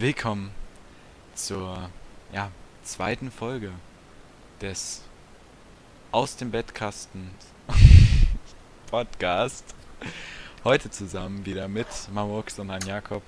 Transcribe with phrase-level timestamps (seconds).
[0.00, 0.50] Willkommen
[1.34, 1.90] zur
[2.32, 2.50] ja,
[2.82, 3.70] zweiten Folge
[4.62, 5.02] des
[6.10, 7.30] Aus dem Bettkasten
[8.90, 9.62] Podcast.
[10.64, 13.22] Heute zusammen wieder mit Mamux und Herrn Jakob.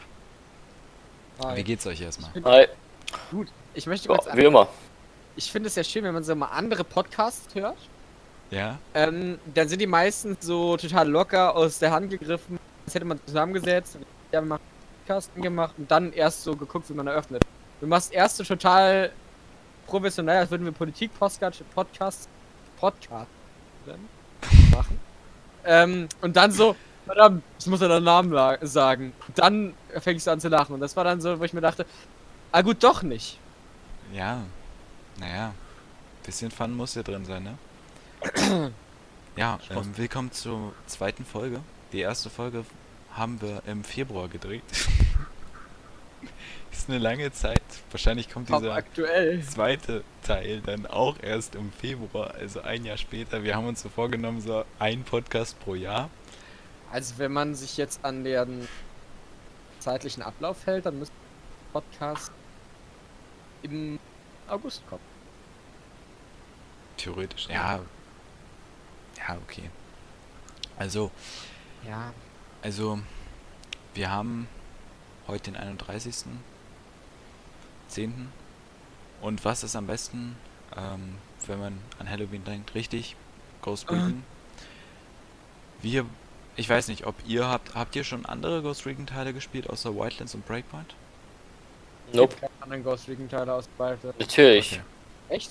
[1.45, 1.59] Hi.
[1.59, 2.31] Wie geht's euch erstmal?
[2.43, 2.69] Hi.
[3.31, 4.67] Gut, ich möchte Ja, kurz wie immer.
[5.37, 7.77] Ich finde es ja schön, wenn man so mal andere Podcasts hört.
[8.51, 8.79] Ja?
[8.95, 12.59] Ähm, dann sind die meistens so total locker aus der Hand gegriffen.
[12.87, 13.99] Das hätte man zusammengesetzt,
[14.33, 14.59] ja, mal
[15.03, 17.43] Podcasten gemacht und dann erst so geguckt, wie man eröffnet.
[17.81, 19.13] Du machst erst so total
[19.87, 22.29] professionell, als würden wir Politik-Podcast, Podcast,
[22.79, 23.27] Podcast
[24.71, 25.01] machen.
[25.65, 29.13] Ähm, und dann so, verdammt, das muss er den Namen sagen.
[29.35, 30.75] Dann fängst du an zu lachen.
[30.75, 31.85] Und das war dann so, wo ich mir dachte,
[32.53, 33.39] ah gut, doch nicht.
[34.13, 34.43] Ja.
[35.19, 35.53] Naja.
[36.25, 37.59] Bisschen Fun muss ja drin sein, ne?
[39.37, 41.61] ja, ähm, willkommen zur zweiten Folge.
[41.93, 42.65] Die erste Folge
[43.17, 44.63] haben wir im Februar gedreht.
[46.73, 47.63] Ist eine lange Zeit.
[47.91, 48.83] Wahrscheinlich kommt dieser
[49.49, 53.45] zweite Teil dann auch erst im Februar, also ein Jahr später.
[53.45, 56.09] Wir haben uns so vorgenommen, so ein Podcast pro Jahr.
[56.91, 58.67] Also wenn man sich jetzt an den
[59.81, 61.15] zeitlichen Ablauf hält, dann müsste
[61.73, 62.33] Podcast
[63.63, 63.99] im
[64.49, 65.03] August kommen.
[66.97, 67.49] Theoretisch.
[67.49, 67.81] Ja.
[69.19, 69.71] Ja, okay.
[70.79, 71.11] Also,
[71.87, 72.13] Ja.
[72.63, 72.99] also,
[73.95, 74.49] wir haben
[75.27, 75.57] heute den
[77.93, 78.11] 31.10.
[79.21, 80.37] Und was ist am besten,
[80.77, 82.75] ähm, wenn man an Halloween denkt?
[82.75, 83.17] Richtig,
[83.63, 84.25] Ghost Recon.
[85.81, 86.05] Wir,
[86.57, 89.95] ich weiß nicht, ob ihr habt, habt ihr schon andere Ghost Recon Teile gespielt, außer
[89.95, 90.95] Wildlands und Breakpoint?
[92.13, 92.37] Nope.
[92.37, 94.19] Keine anderen Ghost Recon Teile aus Battlefield.
[94.19, 94.73] Natürlich.
[94.73, 95.37] Okay.
[95.37, 95.51] Echt?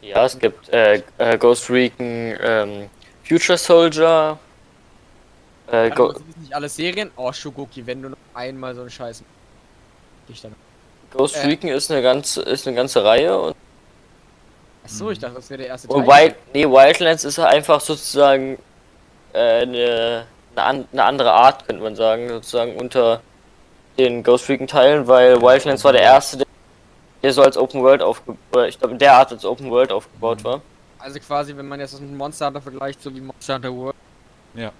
[0.00, 2.90] Ja, es gibt äh, äh, Ghost Recon, ähm,
[3.24, 4.38] Future Soldier,
[5.70, 7.10] äh, Go Also, das sind nicht alle Serien?
[7.16, 9.22] Oh, Shogoki, wenn du noch einmal so einen Scheiß
[10.28, 10.54] dich dann.
[11.10, 11.46] Ghost äh.
[11.46, 13.56] Recon ist eine ganze ist eine ganze Reihe und,
[14.84, 16.26] Achso, ich dachte, das wäre der erste und Teil.
[16.28, 18.58] Wild, nee, Wildlands ist einfach sozusagen
[19.32, 20.26] äh, eine,
[20.56, 23.20] eine, an, eine andere Art, könnte man sagen, sozusagen unter
[23.98, 26.44] den Ghost Recon Teilen, weil Wildlands war der erste,
[27.22, 29.92] der, so als Open World aufgebaut, oder ich glaube in der Art als Open World
[29.92, 30.44] aufgebaut Mhm.
[30.44, 30.60] war.
[31.00, 33.96] Also quasi, wenn man jetzt das mit Monster Hunter vergleicht, so wie Monster Hunter World.
[34.54, 34.72] Ja.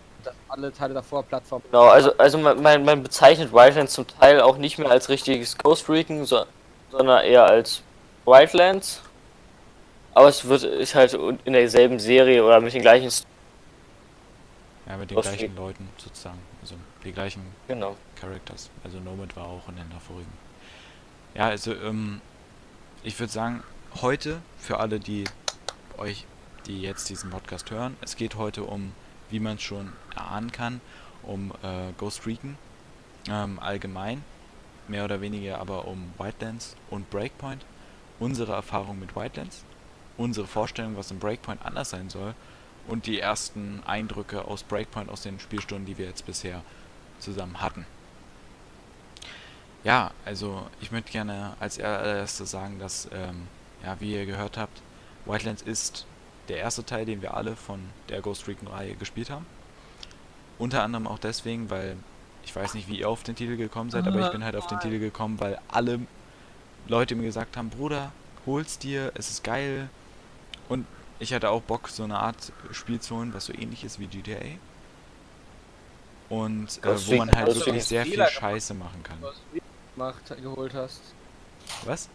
[0.49, 1.65] Alle Teile davor Plattformen.
[1.71, 5.57] Genau, also, also man, man, man bezeichnet Wildlands zum Teil auch nicht mehr als richtiges
[5.59, 6.45] Ghost Recon, so,
[6.91, 7.83] sondern eher als
[8.25, 9.03] Wildlands.
[10.15, 13.09] Aber es wird ist halt in derselben Serie oder mit den gleichen.
[13.09, 13.25] St-
[14.87, 15.57] Ja, mit den Ghost gleichen Recon.
[15.65, 16.39] Leuten sozusagen.
[16.61, 16.75] Also
[17.05, 17.97] die gleichen Genau.
[18.21, 18.71] Characters.
[18.85, 20.33] Also Nomad war auch in den vorigen.
[21.35, 22.21] Ja, also ähm,
[23.05, 23.63] ich würde sagen,
[24.03, 25.25] heute für alle, die
[25.99, 26.27] euch,
[26.67, 28.93] die jetzt diesen Podcast hören, es geht heute um,
[29.31, 30.81] wie man schon erahnen kann,
[31.23, 32.57] um äh, Ghost Recon
[33.29, 34.25] ähm, allgemein,
[34.89, 37.65] mehr oder weniger aber um Wildlands und Breakpoint,
[38.19, 39.63] unsere Erfahrung mit Wildlands,
[40.17, 42.35] unsere Vorstellung, was im Breakpoint anders sein soll
[42.87, 46.63] und die ersten Eindrücke aus Breakpoint aus den Spielstunden, die wir jetzt bisher
[47.19, 47.87] zusammen hatten.
[49.85, 53.47] Ja, also ich möchte gerne als allererstes sagen, dass, ähm,
[53.85, 54.83] ja, wie ihr gehört habt,
[55.25, 56.07] Wildlands ist
[56.49, 59.47] der erste Teil, den wir alle von der Ghost Recon-Reihe gespielt haben.
[60.59, 61.97] Unter anderem auch deswegen, weil
[62.45, 64.67] ich weiß nicht, wie ihr auf den Titel gekommen seid, aber ich bin halt auf
[64.67, 66.01] den Titel gekommen, weil alle
[66.87, 68.13] Leute mir gesagt haben, Bruder,
[68.47, 69.91] hol's dir, es ist geil.
[70.69, 70.87] Und
[71.19, 74.07] ich hatte auch Bock, so eine Art Spiel zu holen, was so ähnlich ist wie
[74.07, 74.37] GTA.
[76.31, 79.19] Und äh, wo man halt wirklich sehr viel Scheiße machen kann.
[79.95, 81.01] Gemacht, geholt hast.
[81.85, 82.09] Was?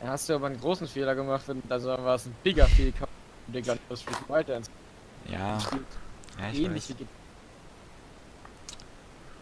[0.00, 2.92] Dann hast du aber einen großen Fehler gemacht, also war es ein bigger Fehler,
[3.46, 4.70] den ganzen Ghost Recon weiter ins
[5.28, 5.84] Ja, Spiel.
[6.38, 6.96] ja ich Ähnlich weiß.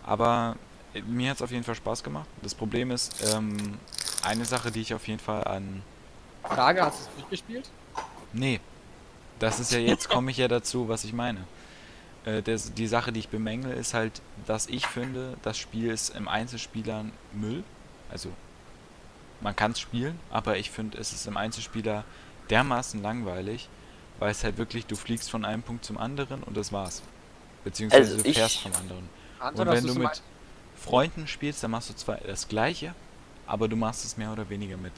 [0.05, 0.57] Aber
[0.95, 2.29] äh, mir hat es auf jeden Fall Spaß gemacht.
[2.43, 3.79] Das Problem ist, ähm,
[4.23, 5.83] eine Sache, die ich auf jeden Fall an...
[6.45, 7.71] Frage, hast du es durchgespielt?
[8.33, 8.61] Nee,
[9.39, 11.45] das ist ja jetzt, komme ich ja dazu, was ich meine.
[12.25, 16.15] Äh, das, die Sache, die ich bemängel, ist halt, dass ich finde, das Spiel ist
[16.15, 17.65] im Einzelspielern Müll.
[18.11, 18.31] Also,
[19.41, 22.05] man kann es spielen, aber ich finde, es ist im Einzelspieler
[22.51, 23.69] dermaßen langweilig,
[24.21, 27.03] weil es halt wirklich, du fliegst von einem Punkt zum anderen und das war's.
[27.65, 29.09] Beziehungsweise Also du fährst vom anderen.
[29.41, 30.23] Anton, Und wenn du mit
[30.77, 32.95] Freunden spielst, dann machst du zwar das gleiche,
[33.47, 34.93] aber du machst es mehr oder weniger mit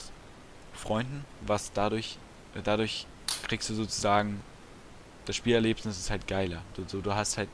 [0.74, 2.18] Freunden, was dadurch,
[2.64, 3.06] dadurch
[3.48, 4.42] kriegst du sozusagen,
[5.24, 6.62] das Spielerlebnis ist halt geiler.
[6.74, 7.48] Du, du, du hast halt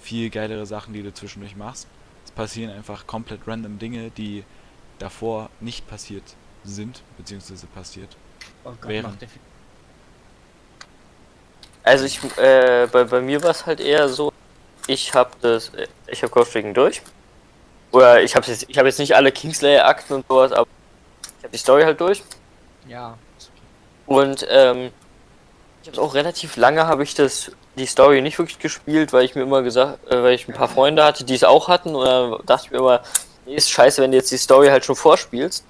[0.00, 1.86] viel geilere Sachen, die du zwischendurch machst.
[2.24, 4.44] Es passieren einfach komplett random Dinge, die
[4.98, 6.34] davor nicht passiert
[6.64, 8.16] sind, beziehungsweise passiert.
[8.64, 9.06] Oh Gott, wären.
[9.06, 9.40] macht der viel-
[11.88, 14.30] Also ich, äh, bei, bei mir war es halt eher so,
[14.86, 17.00] ich habe das, äh, ich habe Ghost Recon durch
[17.92, 20.68] Oder ich habe jetzt, ich habe jetzt nicht alle Kingslayer-Akten und sowas, aber
[21.22, 22.22] ich habe die Story halt durch.
[22.86, 23.16] Ja.
[24.04, 24.90] Und ähm,
[25.82, 29.34] ich habe auch relativ lange habe ich das die Story nicht wirklich gespielt, weil ich
[29.34, 32.04] mir immer gesagt, äh, weil ich ein paar Freunde hatte, die es auch hatten, und
[32.04, 33.02] dann dachte ich mir immer,
[33.46, 35.64] nee, ist scheiße, wenn du jetzt die Story halt schon vorspielst.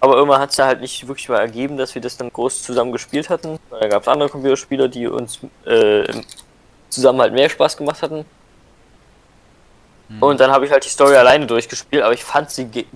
[0.00, 2.62] Aber irgendwann hat es ja halt nicht wirklich mal ergeben, dass wir das dann groß
[2.62, 3.58] zusammen gespielt hatten.
[3.70, 6.04] Da gab es andere Computerspieler, die uns äh,
[6.88, 8.24] zusammen halt mehr Spaß gemacht hatten.
[10.08, 10.22] Hm.
[10.22, 12.86] Und dann habe ich halt die Story alleine durchgespielt, aber ich fand, sie, ge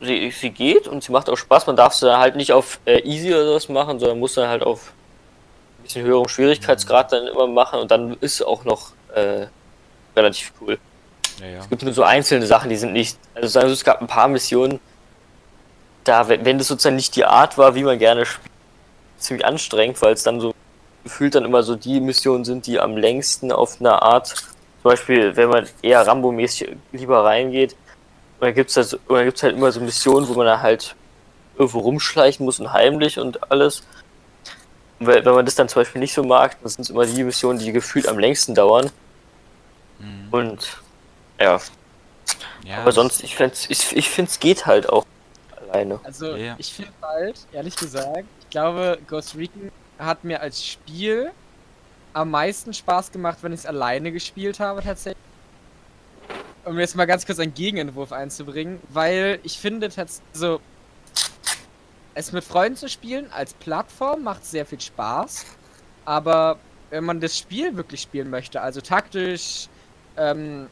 [0.00, 1.66] sie, sie geht und sie macht auch Spaß.
[1.66, 4.48] Man darf sie dann halt nicht auf äh, easy oder sowas machen, sondern muss dann
[4.48, 4.92] halt auf
[5.78, 9.46] ein bisschen höherem Schwierigkeitsgrad dann immer machen und dann ist auch noch äh,
[10.16, 10.78] relativ cool.
[11.40, 11.58] Ja, ja.
[11.58, 13.18] Es gibt nur so einzelne Sachen, die sind nicht.
[13.34, 14.80] Also es gab ein paar Missionen,
[16.04, 18.50] da, wenn, das sozusagen nicht die Art war, wie man gerne spielt,
[19.18, 20.54] ziemlich anstrengend, weil es dann so
[21.04, 25.36] gefühlt dann immer so die Missionen sind, die am längsten auf eine Art, zum Beispiel,
[25.36, 27.76] wenn man eher Rambo-mäßig lieber reingeht,
[28.40, 30.96] und dann halt, und dann gibt's halt immer so Missionen, wo man dann halt
[31.56, 33.84] irgendwo rumschleichen muss und heimlich und alles.
[34.98, 37.22] Und wenn man das dann zum Beispiel nicht so mag, dann sind es immer die
[37.22, 38.90] Missionen, die gefühlt am längsten dauern.
[40.00, 40.28] Mhm.
[40.32, 40.78] Und
[41.40, 41.60] ja,
[42.64, 45.04] ja aber sonst, ich find's, ich, ich find's geht halt auch
[45.72, 46.00] alleine.
[46.04, 46.54] Also, Ja.
[46.58, 51.30] ich finde halt, ehrlich gesagt, ich glaube, Ghost Recon hat mir als Spiel
[52.12, 55.16] am meisten Spaß gemacht, wenn ich es alleine gespielt habe, tatsächlich.
[56.64, 60.60] Um jetzt mal ganz kurz einen Gegenentwurf einzubringen, weil ich finde tatsächlich, so,
[62.14, 65.46] es mit Freunden zu spielen als Plattform macht sehr viel Spaß,
[66.04, 66.58] aber
[66.90, 69.68] wenn man das Spiel wirklich spielen möchte, also taktisch,
[70.16, 70.68] ähm,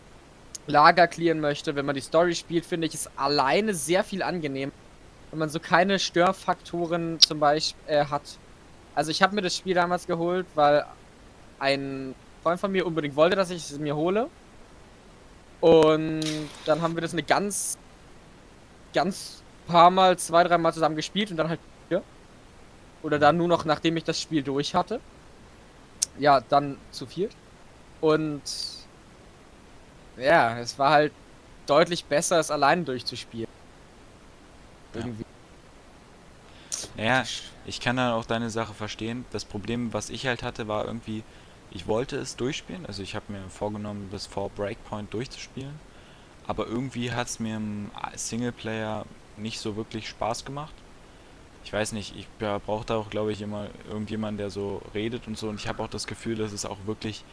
[0.66, 4.70] Lager clearen möchte, wenn man die Story spielt, finde ich es alleine sehr viel angenehmer,
[5.30, 8.22] wenn man so keine Störfaktoren zum Beispiel äh, hat.
[8.94, 10.84] Also ich habe mir das Spiel damals geholt, weil
[11.58, 14.28] ein Freund von mir unbedingt wollte, dass ich es mir hole.
[15.60, 16.24] Und
[16.64, 17.78] dann haben wir das eine ganz,
[18.94, 22.02] ganz paar Mal, zwei, drei Mal zusammen gespielt und dann halt hier.
[23.02, 25.00] Oder dann nur noch, nachdem ich das Spiel durch hatte.
[26.18, 27.36] Ja, dann zu viert.
[28.00, 28.42] Und
[30.16, 31.12] ja, es war halt
[31.66, 33.48] deutlich besser, es alleine durchzuspielen.
[34.94, 35.00] Ja.
[35.00, 35.24] Irgendwie.
[36.96, 37.24] Ja,
[37.66, 39.24] ich kann dann auch deine Sache verstehen.
[39.30, 41.22] Das Problem, was ich halt hatte, war irgendwie,
[41.70, 42.86] ich wollte es durchspielen.
[42.86, 45.78] Also ich habe mir vorgenommen, das vor Breakpoint durchzuspielen.
[46.46, 49.06] Aber irgendwie hat es mir im Singleplayer
[49.36, 50.74] nicht so wirklich Spaß gemacht.
[51.64, 55.26] Ich weiß nicht, ich ja, brauche da auch, glaube ich, immer irgendjemanden, der so redet
[55.26, 55.48] und so.
[55.48, 57.24] Und ich habe auch das Gefühl, dass es auch wirklich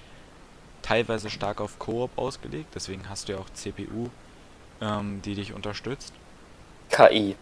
[0.81, 2.75] teilweise stark auf Koop ausgelegt.
[2.75, 4.09] Deswegen hast du ja auch CPU,
[4.81, 6.13] ähm, die dich unterstützt.
[6.89, 7.36] KI.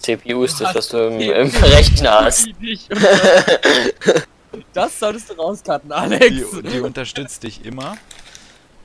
[0.00, 0.88] CPU ist das, Was?
[0.88, 2.48] du im, im Rechner hast.
[4.72, 6.26] Das solltest du rauscutten, Alex.
[6.28, 7.96] Die, die unterstützt dich immer.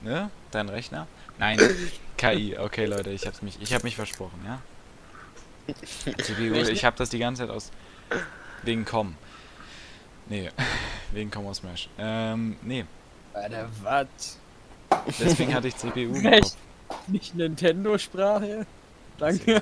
[0.01, 0.29] Ne?
[0.51, 1.07] Dein Rechner?
[1.37, 1.59] Nein,
[2.17, 2.57] KI.
[2.57, 4.61] Okay, Leute, ich hab's mich, ich hab mich versprochen, ja?
[6.21, 7.71] CPU, ich hab das die ganze Zeit aus.
[8.61, 9.15] Wegen Com.
[10.27, 10.51] Nee,
[11.11, 11.89] wegen Com aus Smash.
[11.97, 12.85] Ähm, nee,
[13.33, 14.39] Alter, was?
[15.19, 16.21] deswegen hatte ich CPU?
[16.21, 16.55] Kopf.
[17.07, 18.67] Nicht Nintendo-Sprache?
[19.17, 19.61] Danke.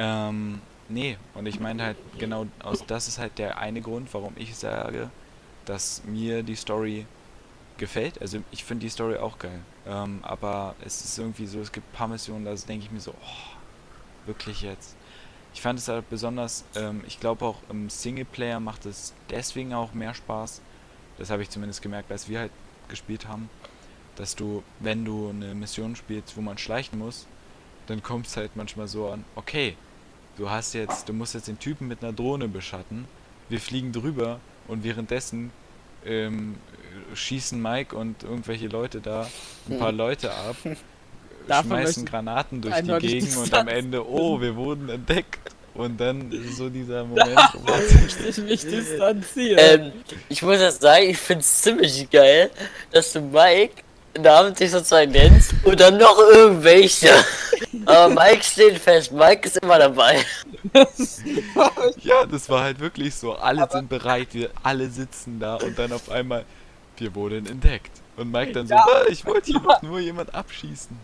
[0.00, 4.32] Ähm, nee, und ich meine halt genau aus das ist halt der eine Grund, warum
[4.36, 5.10] ich sage,
[5.66, 7.06] dass mir die Story
[7.76, 8.18] gefällt.
[8.22, 9.60] Also ich finde die Story auch geil.
[9.86, 13.00] Ähm, aber es ist irgendwie so, es gibt ein paar Missionen, da denke ich mir
[13.00, 14.96] so, oh, wirklich jetzt.
[15.52, 19.92] Ich fand es halt besonders, ähm, ich glaube auch im Singleplayer macht es deswegen auch
[19.92, 20.62] mehr Spaß.
[21.18, 22.52] Das habe ich zumindest gemerkt, als wir halt
[22.88, 23.50] gespielt haben.
[24.16, 27.26] Dass du, wenn du eine Mission spielst, wo man schleichen muss,
[27.86, 29.76] dann kommt es halt manchmal so an, okay,
[30.36, 33.06] du hast jetzt, du musst jetzt den Typen mit einer Drohne beschatten,
[33.48, 35.50] wir fliegen drüber und währenddessen
[36.04, 36.56] ähm,
[37.14, 39.28] schießen Mike und irgendwelche Leute da
[39.68, 40.56] ein paar Leute ab,
[41.46, 45.38] Davon schmeißen Granaten durch die Gegend und am Ende, oh, wir wurden entdeckt.
[45.74, 49.58] Und dann ist so dieser Moment, wo ich mich distanzieren.
[49.58, 49.92] Ähm,
[50.28, 52.50] ich muss jetzt sagen, ich find's ziemlich geil,
[52.90, 53.82] dass du Mike
[54.18, 57.10] namentlich sozusagen nennst und dann noch irgendwelche.
[57.86, 60.24] Aber Mike steht fest, Mike ist immer dabei.
[62.02, 63.34] Ja, das war halt wirklich so.
[63.34, 66.44] Alle sind bereit, wir alle sitzen da und dann auf einmal,
[66.98, 67.90] wir wurden entdeckt.
[68.16, 68.84] Und Mike dann so, Ja.
[68.86, 70.96] "Ah, ich wollte hier doch nur jemand abschießen.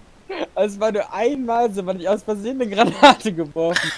[0.54, 3.90] Also war nur einmal so, weil ich aus Versehen eine Granate geworfen.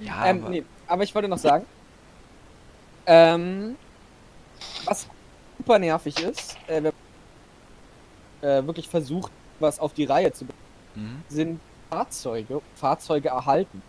[0.00, 1.64] Ja, ähm, aber, nee, aber ich wollte noch sagen,
[3.06, 3.76] ähm,
[4.84, 5.06] was
[5.58, 6.92] super nervig ist, äh, wenn man
[8.46, 10.58] äh, wirklich versucht, was auf die Reihe zu bringen,
[10.94, 11.22] mhm.
[11.28, 11.60] sind
[11.90, 13.82] Fahrzeuge, Fahrzeuge erhalten.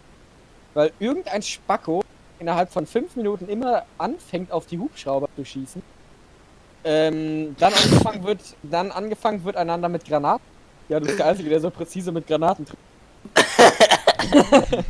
[0.74, 2.04] Weil irgendein Spacko
[2.40, 5.82] innerhalb von fünf Minuten immer anfängt, auf die Hubschrauber zu schießen.
[6.84, 10.46] Ähm, dann angefangen wird, dann angefangen wird, einander mit Granaten
[10.90, 12.84] Ja, du bist der Einzige, der so präzise mit Granaten trifft.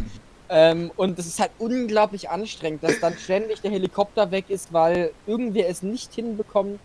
[0.49, 5.11] ähm, und es ist halt unglaublich anstrengend, dass dann ständig der Helikopter weg ist, weil
[5.25, 6.79] irgendwer es nicht hinbekommt,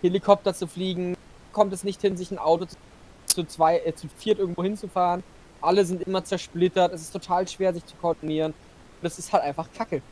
[0.00, 1.16] Helikopter zu fliegen,
[1.54, 2.76] kommt es nicht hin, sich ein Auto zu,
[3.26, 5.22] zu zwei, äh, zu viert irgendwo hinzufahren.
[5.62, 8.52] Alle sind immer zersplittert, es ist total schwer, sich zu koordinieren.
[9.00, 10.02] Das ist halt einfach Kacke.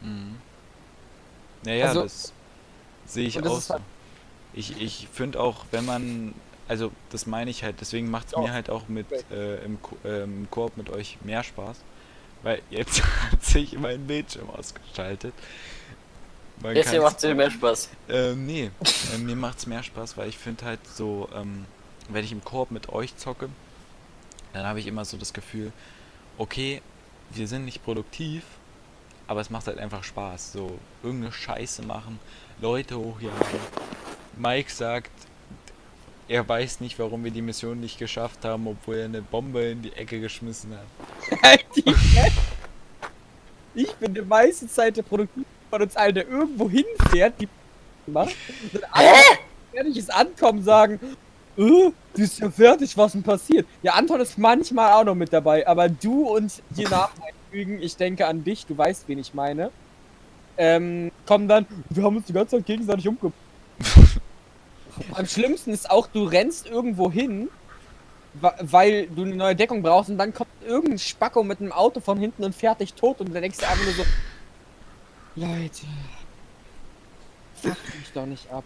[0.00, 0.36] Mhm.
[1.64, 2.32] Naja, Also- das
[3.06, 3.82] sehe ich auch halt-
[4.52, 6.34] Ich, ich finde auch, wenn man,
[6.68, 9.96] also das meine ich halt, deswegen macht es mir halt auch mit äh, im, Ko
[10.04, 11.78] äh, im Koop mit euch mehr Spaß.
[12.44, 15.34] Weil jetzt hat sich mein Bildschirm ausgeschaltet.
[16.60, 17.88] Man Deswegen kann's- macht es dir mehr Spaß.
[18.08, 18.70] ähm, nee,
[19.14, 21.66] äh, mir macht's mehr Spaß, weil ich finde halt so, ähm,
[22.08, 23.48] wenn ich im Koop mit euch zocke,
[24.52, 25.72] dann habe ich immer so das Gefühl,
[26.38, 26.80] okay,
[27.30, 28.44] wir sind nicht produktiv,
[29.26, 30.52] aber es macht halt einfach Spaß.
[30.52, 32.18] So, irgendeine Scheiße machen,
[32.60, 33.36] Leute hochjagen.
[34.36, 35.10] Mike sagt,
[36.28, 39.82] er weiß nicht, warum wir die Mission nicht geschafft haben, obwohl er eine Bombe in
[39.82, 41.40] die Ecke geschmissen hat.
[41.42, 41.64] Halt
[43.74, 47.48] ich bin die meiste Zeit der Produktiv von uns allen, der irgendwo hinfährt, die
[48.06, 48.34] macht,
[48.72, 48.90] und dann
[49.72, 51.00] fertig ist ankommen, sagen,
[51.56, 53.66] äh, du bist ja fertig, was denn passiert?
[53.82, 58.28] Ja, Anton ist manchmal auch noch mit dabei, aber du und die einfügen, ich denke
[58.28, 59.70] an dich, du weißt, wen ich meine,
[60.56, 63.34] ähm, kommen dann, wir haben uns die ganze Zeit gegenseitig umgebracht.
[65.12, 67.48] Am schlimmsten ist auch, du rennst irgendwo hin,
[68.60, 72.16] weil du eine neue Deckung brauchst und dann kommt irgendein Spacko mit einem Auto von
[72.16, 74.04] hinten und dich tot und dann denkst du einfach nur so,
[75.36, 75.86] Leute,
[77.54, 78.64] fuck mich doch nicht ab.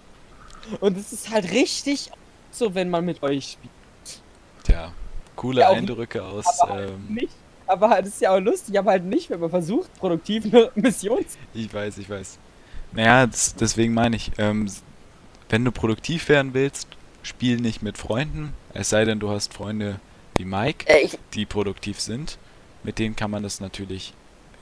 [0.80, 2.10] Und es ist halt richtig
[2.50, 4.22] so, wenn man mit euch spielt.
[4.64, 4.92] Tja,
[5.36, 6.44] coole Ja, Eindrücke aus.
[6.60, 7.32] aber halt Ähm, Nicht,
[7.66, 10.70] aber halt, es ist ja auch lustig, aber halt nicht, wenn man versucht, produktiv eine
[10.74, 12.38] Mission zu Ich weiß, ich weiß.
[12.92, 14.70] Naja, das, deswegen meine ich, ähm,
[15.48, 16.88] wenn du produktiv werden willst,
[17.22, 20.00] spiel nicht mit Freunden, es sei denn, du hast Freunde
[20.36, 22.38] wie Mike, Äh, die produktiv sind.
[22.82, 24.14] Mit denen kann man das natürlich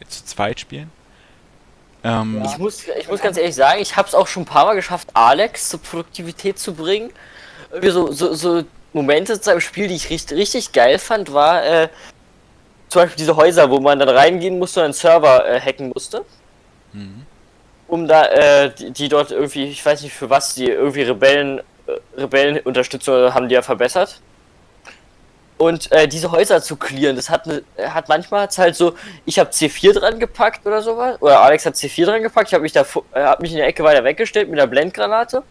[0.09, 0.91] zu zweit spielen.
[2.07, 4.65] Ähm, ich, muss, ich muss ganz ehrlich sagen, ich habe es auch schon ein paar
[4.65, 7.11] Mal geschafft, Alex zur Produktivität zu bringen.
[7.73, 11.65] Irgendwie so, so, so Momente in seinem Spiel, die ich richtig, richtig geil fand, war
[11.65, 11.89] äh,
[12.89, 16.25] zum Beispiel diese Häuser, wo man dann reingehen musste und einen Server äh, hacken musste.
[16.93, 17.27] mhm.
[17.89, 21.59] um da, äh, die, die dort irgendwie, ich weiß nicht für was, die irgendwie Rebellen,
[21.89, 24.21] äh, Rebellenunterstützung haben die ja verbessert.
[25.59, 28.95] Und äh, diese Häuser zu clearen, das hat, ne, hat manchmal hat's halt so,
[29.25, 32.63] ich habe C4 dran gepackt oder sowas, oder Alex hat C4 dran gepackt, ich habe
[32.63, 32.83] mich da,
[33.15, 35.43] äh, hab mich in der Ecke weiter weggestellt mit einer Blendgranate.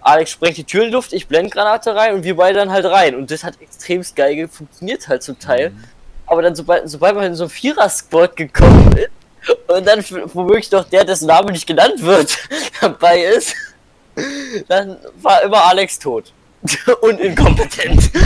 [0.00, 2.84] Alex sprengt die Tür in die Luft, ich Blendgranate rein und wir beide dann halt
[2.86, 3.16] rein.
[3.16, 5.70] Und das hat extremst geil ge- funktioniert halt zum Teil.
[5.70, 5.84] Mhm.
[6.26, 9.10] Aber dann, sobald, sobald man in so ein Vierer-Squad gekommen ist
[9.68, 12.36] und dann womöglich noch der, dessen Name nicht genannt wird,
[12.80, 13.54] dabei ist,
[14.68, 16.32] dann war immer Alex tot.
[17.02, 18.10] und inkompetent.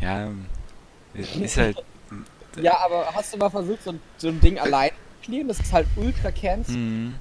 [0.00, 0.28] Ja,
[1.14, 1.82] ist halt.
[2.60, 5.48] Ja, aber hast du mal versucht, so ein, so ein Ding allein zu clearen?
[5.48, 6.72] Das ist halt ultra cancer.
[6.72, 7.14] Mhm.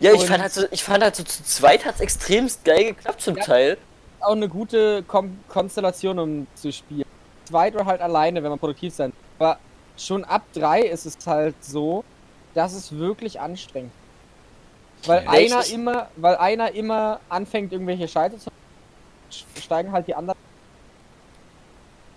[0.00, 2.86] ja, ich Und- fand halt so, ich fand halt so zu zweit hat's extremst geil
[2.94, 3.44] geklappt zum Ja.
[3.44, 3.78] Teil.
[4.20, 7.04] Auch eine gute Kom Konstellation, um zu spielen.
[7.44, 9.12] Zweit oder halt alleine, wenn man produktiv sein.
[9.38, 9.58] Aber
[9.96, 12.04] schon ab drei ist es halt so,
[12.54, 13.92] dass es wirklich anstrengend.
[15.06, 15.30] Weil Ja.
[15.30, 18.50] einer Welches- immer, weil einer immer anfängt, irgendwelche Scheiße zu
[19.60, 20.38] steigen halt die anderen.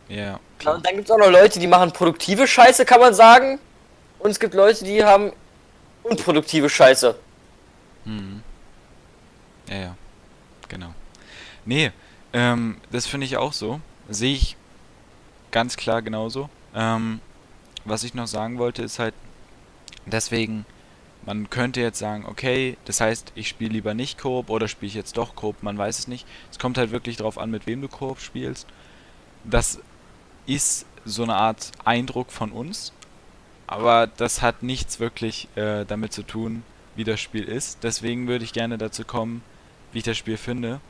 [0.09, 0.75] Ja, klar.
[0.75, 3.59] und dann gibt's auch noch Leute, die machen produktive Scheiße, kann man sagen.
[4.19, 5.31] Und es gibt Leute, die haben
[6.03, 7.15] unproduktive Scheiße.
[8.05, 8.43] Mhm.
[9.69, 9.95] Ja, ja.
[10.67, 10.93] Genau.
[11.65, 11.91] Nee,
[12.33, 13.79] ähm, das finde ich auch so.
[14.09, 14.57] Sehe ich
[15.51, 16.49] ganz klar genauso.
[16.75, 17.21] Ähm,
[17.85, 19.13] was ich noch sagen wollte, ist halt,
[20.05, 20.65] deswegen,
[21.25, 24.95] man könnte jetzt sagen, okay, das heißt, ich spiele lieber nicht Koop oder spiele ich
[24.95, 26.27] jetzt doch Koop, man weiß es nicht.
[26.49, 28.67] Es kommt halt wirklich drauf an, mit wem du Koop spielst.
[29.43, 29.79] Das
[30.45, 32.93] ist so eine Art Eindruck von uns,
[33.67, 36.63] aber das hat nichts wirklich äh, damit zu tun,
[36.95, 37.83] wie das Spiel ist.
[37.83, 39.43] Deswegen würde ich gerne dazu kommen,
[39.91, 40.81] wie ich das Spiel finde.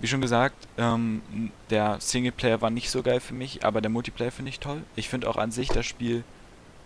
[0.00, 1.22] Wie schon gesagt, ähm,
[1.70, 4.82] der Singleplayer war nicht so geil für mich, aber der Multiplayer finde ich toll.
[4.94, 6.24] Ich finde auch an sich das Spiel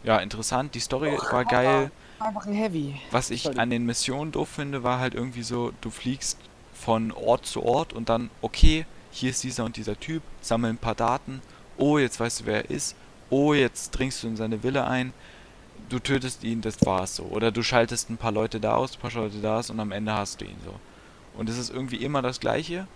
[0.04, 0.74] ja interessant.
[0.74, 1.90] Die Story war geil.
[2.20, 2.94] Einfach ein Heavy.
[3.10, 6.38] Was ich an den Missionen doof finde, war halt irgendwie so, du fliegst
[6.74, 10.76] von Ort zu Ort und dann, okay, hier ist dieser und dieser Typ, sammel ein
[10.76, 11.40] paar Daten,
[11.78, 12.94] oh, jetzt weißt du, wer er ist,
[13.30, 15.14] oh, jetzt dringst du in seine Villa ein,
[15.88, 17.24] du tötest ihn, das war's so.
[17.24, 19.90] Oder du schaltest ein paar Leute da aus, ein paar Leute da aus und am
[19.90, 20.74] Ende hast du ihn so.
[21.38, 22.86] Und es ist irgendwie immer das gleiche,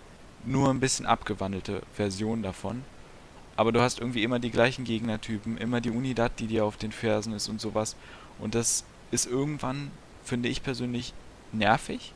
[0.45, 2.85] nur ein bisschen abgewandelte Version davon.
[3.57, 6.93] Aber du hast irgendwie immer die gleichen Gegnertypen, immer die Unidad, die dir auf den
[6.93, 7.97] Fersen ist und sowas.
[8.39, 9.91] Und das ist irgendwann,
[10.25, 11.15] finde ich persönlich,
[11.53, 12.13] nervig.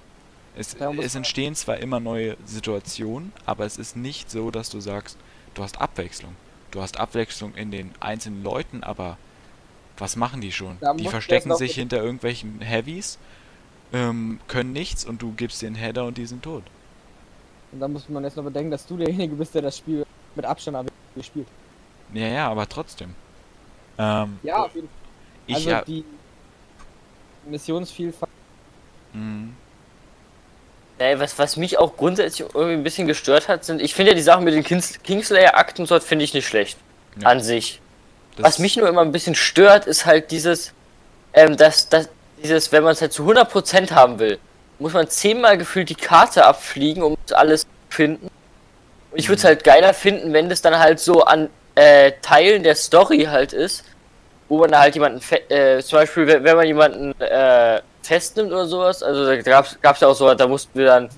[0.56, 4.68] Es, Da muss es entstehen zwar immer neue Situationen, aber es ist nicht so, dass
[4.70, 5.16] du sagst,
[5.54, 6.34] du hast Abwechslung.
[6.72, 9.16] Du hast Abwechslung in den einzelnen Leuten, aber
[9.96, 10.76] was machen die schon?
[10.80, 13.18] Da die verstecken sich hinter irgendwelchen Heavies,
[13.92, 16.64] ähm, können nichts und du gibst den Header und die sind tot.
[17.70, 20.44] Und dann muss man jetzt noch bedenken, dass du derjenige bist, der das Spiel mit
[20.44, 21.46] Abstand am wenigsten spielt.
[22.12, 23.14] Ja, ja, aber trotzdem.
[23.98, 24.96] Ähm, Ja, auf jeden Fall.
[25.46, 26.04] ich Also ja, die
[27.50, 28.30] Missionsvielfalt.
[29.12, 29.48] mh,
[31.00, 34.16] Ey, was, was mich auch grundsätzlich irgendwie ein bisschen gestört hat, sind, ich finde ja
[34.16, 36.76] die Sachen mit den Kings Kingslayer-Akten und so, finde ich nicht schlecht.
[37.20, 37.28] Ja.
[37.28, 37.80] An sich.
[38.36, 40.72] das Was mich nur immer ein bisschen stört, ist halt dieses,
[41.34, 42.08] ähm, dass, dass
[42.42, 44.38] dieses, wenn man es halt zu 100% haben will,
[44.80, 48.26] muss man zehnmal gefühlt die Karte abfliegen, um das alles zu finden.
[49.12, 49.48] Und ich würde es Mhm.
[49.48, 53.84] halt geiler finden, wenn das dann halt so an äh, Teilen der Story halt ist,
[54.48, 59.02] wo man da halt jemanden, äh, zum Beispiel, wenn, man jemanden äh, festnimmt oder sowas,
[59.02, 61.10] also da gab's, gab's ja auch so, da mussten wir dann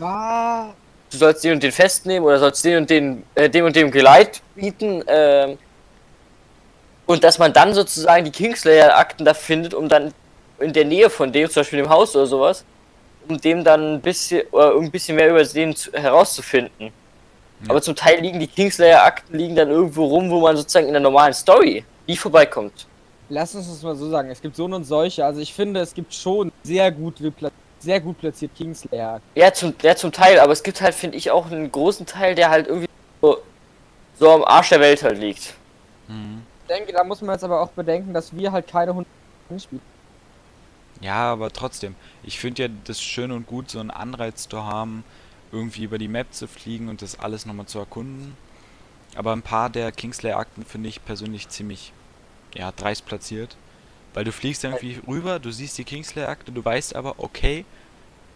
[1.11, 3.91] du sollst den und den festnehmen oder sollst den und den, äh, dem und dem
[3.91, 5.03] Geleit bieten.
[5.07, 5.59] Ähm,
[7.07, 10.15] und dass man dann sozusagen die Kingslayer-Akten da findet, um dann
[10.61, 12.65] in der Nähe von dem, zum Beispiel dem Haus oder sowas,
[13.29, 16.87] um dem dann ein bisschen, oder ein bisschen mehr über den zu, herauszufinden.
[17.63, 17.71] Ja.
[17.71, 21.03] Aber zum Teil liegen die Kingslayer-Akten liegen dann irgendwo rum, wo man sozusagen in der
[21.03, 22.87] normalen Story nie vorbeikommt.
[23.31, 24.31] Lass uns das mal so sagen.
[24.31, 25.25] Es gibt so und solche.
[25.25, 27.23] Also ich finde, es gibt schon sehr gut,
[27.79, 29.21] sehr gut platziert Kingslayer.
[29.35, 32.35] Ja, zum, ja, zum Teil, aber es gibt halt, finde ich, auch einen großen Teil,
[32.35, 32.89] der halt irgendwie
[33.23, 33.39] so,
[34.19, 35.55] so am Arsch der Welt halt liegt.
[36.09, 36.41] mh.
[36.63, 39.09] Ich denke, da muss man jetzt aber auch bedenken, dass wir halt keine 100
[39.59, 39.83] spielen.
[41.01, 41.97] Ja, aber trotzdem.
[42.23, 45.03] Ich finde ja das schön und gut, so einen Anreiz zu haben,
[45.51, 48.37] irgendwie über die Map zu fliegen und das alles nochmal zu erkunden.
[49.17, 51.93] Aber ein paar der Kingslayer-Akten finde ich persönlich ziemlich,
[52.55, 53.57] ja, dreist platziert.
[54.13, 57.65] Weil du fliegst irgendwie rüber, du siehst die Kingslayer-Akte, du weißt aber, okay,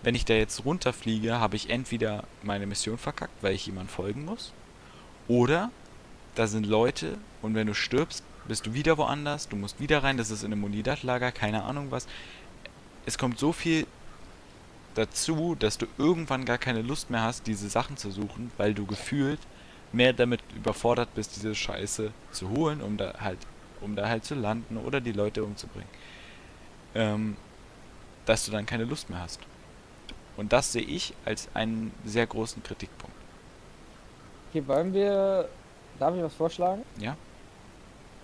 [0.03, 4.25] wenn ich da jetzt runterfliege, habe ich entweder meine Mission verkackt, weil ich jemand folgen
[4.25, 4.53] muss,
[5.27, 5.71] oder
[6.35, 10.17] da sind Leute und wenn du stirbst, bist du wieder woanders, du musst wieder rein,
[10.17, 12.07] das ist in einem Unidat-Lager, keine Ahnung was.
[13.07, 13.87] Es kommt so viel
[14.95, 18.87] dazu, dass du irgendwann gar keine Lust mehr hast, diese Sachen zu suchen, weil du
[18.87, 19.41] gefühlt
[19.93, 23.39] mehr damit überfordert bist, diese Scheiße zu holen, um da halt,
[23.85, 25.89] um da halt zu landen oder die Leute umzubringen.
[26.95, 27.37] Ähm,
[28.27, 29.41] dass du dann keine Lust mehr hast.
[30.37, 33.15] Und das sehe ich als einen sehr großen Kritikpunkt.
[34.51, 35.49] Okay, wollen wir.
[35.99, 36.83] Darf ich was vorschlagen?
[36.99, 37.17] Ja?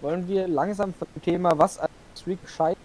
[0.01, 2.77] Wollen wir langsam von dem Thema, was als Streak scheiße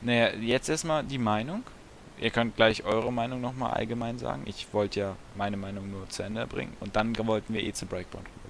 [0.00, 1.62] Naja, jetzt erstmal die Meinung.
[2.20, 4.42] Ihr könnt gleich eure Meinung nochmal allgemein sagen.
[4.46, 6.76] Ich wollte ja meine Meinung nur zu Ende bringen.
[6.80, 8.47] Und dann wollten wir eh zu Breakpoint rübergehen.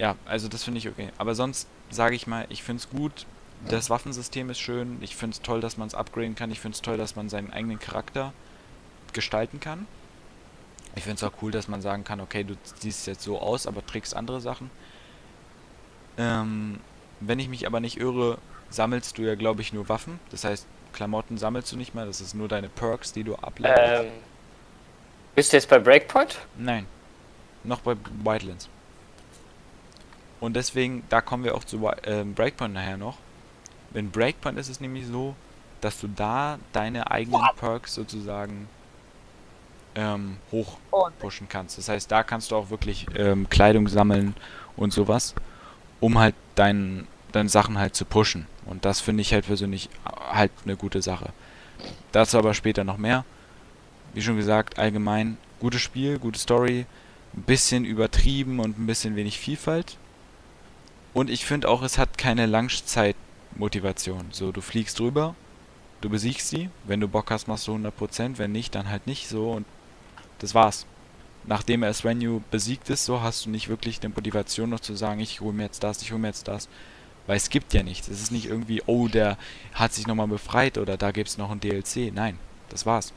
[0.00, 1.10] Ja, also das finde ich okay.
[1.18, 3.26] Aber sonst sage ich mal, ich finde es gut.
[3.68, 4.96] Das Waffensystem ist schön.
[5.02, 6.50] Ich finde es toll, dass man es upgraden kann.
[6.50, 8.32] Ich finde es toll, dass man seinen eigenen Charakter
[9.12, 9.86] gestalten kann.
[10.94, 13.66] Ich finde es auch cool, dass man sagen kann, okay, du siehst jetzt so aus,
[13.66, 14.70] aber trägst andere Sachen.
[16.16, 16.80] Ähm,
[17.20, 18.38] wenn ich mich aber nicht irre,
[18.70, 20.18] sammelst du ja, glaube ich, nur Waffen.
[20.30, 22.06] Das heißt, Klamotten sammelst du nicht mehr.
[22.06, 24.04] Das ist nur deine Perks, die du ablevelst.
[24.04, 24.12] Ähm,
[25.34, 26.38] bist du jetzt bei Breakpoint?
[26.56, 26.86] Nein.
[27.64, 28.70] Noch bei Wildlands.
[30.40, 33.18] Und deswegen, da kommen wir auch zu ähm, Breakpoint nachher noch.
[33.92, 35.34] In Breakpoint ist es nämlich so,
[35.80, 38.68] dass du da deine eigenen Perks sozusagen
[39.94, 40.78] ähm, hoch
[41.18, 41.78] pushen kannst.
[41.78, 44.34] Das heißt, da kannst du auch wirklich ähm, Kleidung sammeln
[44.76, 45.34] und sowas,
[46.00, 48.46] um halt deinen deine Sachen halt zu pushen.
[48.66, 51.30] Und das finde ich halt persönlich äh, halt eine gute Sache.
[52.12, 53.24] Dazu aber später noch mehr.
[54.14, 56.86] Wie schon gesagt, allgemein gutes Spiel, gute Story,
[57.34, 59.96] ein bisschen übertrieben und ein bisschen wenig Vielfalt.
[61.12, 64.26] Und ich finde auch, es hat keine Langzeitmotivation.
[64.30, 65.34] So, du fliegst drüber,
[66.00, 69.28] du besiegst sie, wenn du Bock hast, machst du 100%, wenn nicht, dann halt nicht
[69.28, 69.66] so und
[70.38, 70.86] das war's.
[71.44, 75.20] Nachdem er Svenju besiegt ist, so hast du nicht wirklich eine Motivation noch zu sagen,
[75.20, 76.68] ich hole mir jetzt das, ich hole mir jetzt das.
[77.26, 78.08] Weil es gibt ja nichts.
[78.08, 79.36] Es ist nicht irgendwie, oh, der
[79.72, 82.12] hat sich nochmal befreit oder da gibt's noch ein DLC.
[82.12, 83.12] Nein, das war's.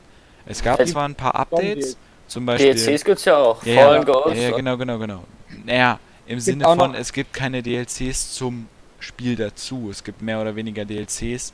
[0.46, 1.96] Es gab Es- zwar ein paar Updates,
[2.28, 2.74] zum Beispiel.
[2.74, 3.62] DLCs gibt's ja auch.
[3.64, 4.36] Ja, Fallen ja, Ghosts.
[4.38, 5.24] ja, ja, genau, genau, genau.
[5.64, 8.68] Naja, im Sinne auch von, es gibt keine DLCs zum
[9.00, 9.88] Spiel dazu.
[9.90, 11.52] Es gibt mehr oder weniger DLCs,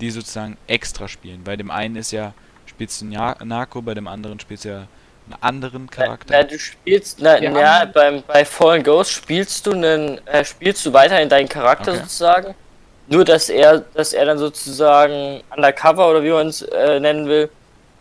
[0.00, 1.42] die sozusagen extra spielen.
[1.44, 2.32] Bei dem einen ist ja,
[2.66, 4.76] spielst du Narco, bei dem anderen spielst du ja
[5.26, 6.44] einen anderen Na, Charakter.
[6.44, 10.92] du spielst, na, ja, haben- beim, bei Fallen Ghost spielst du einen, äh, spielst du
[10.92, 12.00] weiterhin deinen Charakter Okay.
[12.02, 12.54] sozusagen.
[13.08, 17.48] Nur dass er, dass er dann sozusagen undercover oder wie man es äh, nennen will,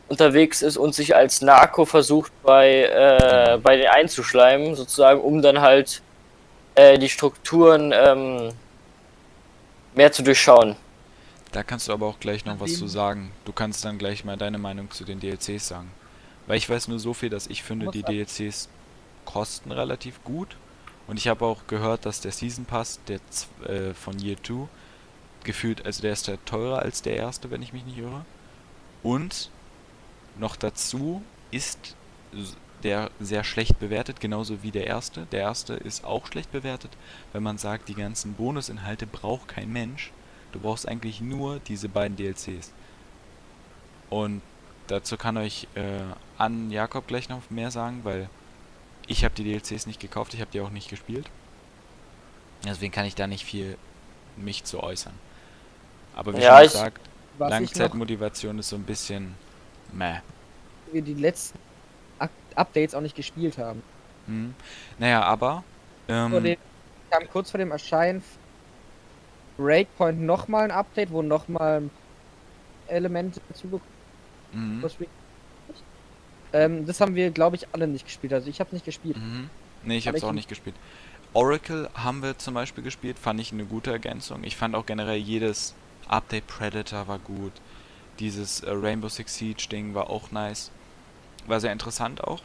[0.08, 5.62] unterwegs ist und sich als Narco versucht bei, äh, bei den einzuschleimen, sozusagen, um dann
[5.62, 6.01] halt
[6.76, 8.52] äh, die Strukturen ähm,
[9.96, 10.76] mehr zu durchschauen.
[11.52, 13.32] Da kannst du aber auch gleich noch was zu sagen.
[13.46, 15.90] Du kannst dann gleich mal deine Meinung zu den DLCs sagen.
[16.48, 18.68] Weil ich weiß nur so viel, dass ich finde, die DLCs
[19.24, 20.58] kosten relativ gut.
[21.08, 23.20] Und ich habe auch gehört, dass der Season Pass der
[23.70, 24.68] äh, von Year 2
[25.44, 28.26] gefühlt, also der ist ja teurer als der erste, wenn ich mich nicht irre.
[29.02, 29.50] Und
[30.38, 31.96] noch dazu ist
[32.86, 35.28] der sehr schlecht bewertet, genauso wie der erste.
[35.28, 36.98] Der erste ist auch schlecht bewertet,
[37.34, 40.13] wenn man sagt, die ganzen Bonusinhalte braucht kein Mensch.
[40.54, 42.76] Du brauchst eigentlich nur diese beiden DLCs.
[44.10, 44.43] Und
[44.88, 48.32] dazu kann euch äh, An Jakob gleich noch mehr sagen, weil
[49.08, 51.32] ich habe die DLCs nicht gekauft, ich habe die auch nicht gespielt.
[52.65, 53.80] Deswegen kann ich da nicht viel
[54.36, 55.21] mich zu äußern.
[56.13, 57.12] Aber wie Ja, schon gesagt,
[57.45, 59.39] Langzeitmotivation ist so ein bisschen
[59.88, 60.21] meh.
[60.86, 61.60] wir die letzten
[62.56, 63.82] Updates auch nicht gespielt haben.
[64.28, 64.54] Hm.
[64.98, 65.63] Naja, aber
[66.08, 66.58] ähm, dem,
[67.10, 68.24] kam kurz vor dem Erscheinen
[69.58, 71.89] Breakpoint nochmal ein Update, wo nochmal
[72.88, 73.88] Elemente dazugekommen
[74.52, 75.10] mhm, sind.
[76.54, 78.34] Ähm, das haben wir, glaube ich, alle nicht gespielt.
[78.34, 79.18] Also ich habe nicht gespielt.
[79.18, 79.50] mhm.
[79.84, 80.76] Nee, ich habe es auch nicht gespielt.
[81.34, 84.44] Oracle haben wir zum Beispiel gespielt, fand ich eine gute Ergänzung.
[84.44, 85.76] Ich fand auch generell jedes
[86.08, 87.52] Update Predator war gut.
[88.20, 90.72] Dieses äh, Rainbow Six Siege Ding war auch nice.
[91.47, 92.41] War sehr interessant auch.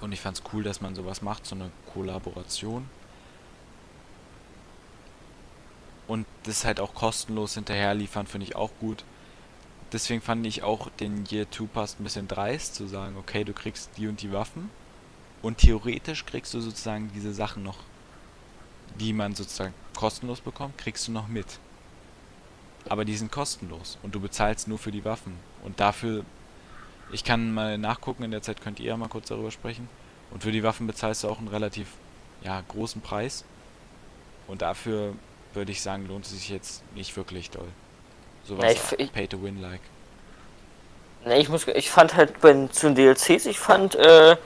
[0.00, 2.88] Und ich fand's cool, dass man sowas macht, so eine Kollaboration.
[6.06, 9.04] Und das halt auch kostenlos hinterher liefern, finde ich auch gut.
[9.92, 13.52] Deswegen fand ich auch den Year 2 Pass ein bisschen dreist, zu sagen, okay, du
[13.52, 14.70] kriegst die und die Waffen.
[15.42, 17.78] Und theoretisch kriegst du sozusagen diese Sachen noch,
[18.98, 21.58] die man sozusagen kostenlos bekommt, kriegst du noch mit.
[22.88, 25.38] Aber die sind kostenlos und du bezahlst nur für die Waffen.
[25.64, 26.24] Und dafür,
[27.12, 29.88] ich kann mal nachgucken, in der Zeit könnt ihr ja mal kurz darüber sprechen.
[30.30, 31.88] Und für die Waffen bezahlst du auch einen relativ,
[32.42, 33.44] ja, großen Preis.
[34.48, 35.14] Und dafür
[35.54, 37.68] würde ich sagen, lohnt es sich jetzt nicht wirklich doll.
[38.44, 39.80] Sowas Ja, Pay to Win like.
[41.24, 44.36] Ne, ich muss, ich fand halt bei zu den DLCs, ich fand, äh,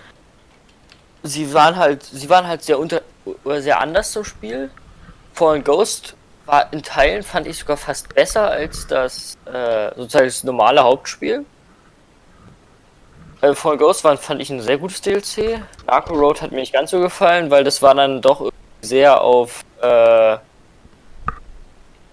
[1.23, 3.03] sie waren halt, sie waren halt sehr unter,
[3.45, 4.71] oder sehr anders zum Spiel.
[5.35, 10.45] Fallen Ghost war in Teilen fand ich sogar fast besser als das, äh, sozusagen das
[10.45, 11.45] normale Hauptspiel.
[13.41, 15.61] Äh, Fallen Ghost war, fand ich ein sehr gutes DLC.
[15.87, 19.65] Narco Road hat mir nicht ganz so gefallen, weil das war dann doch sehr auf,
[19.81, 20.37] äh,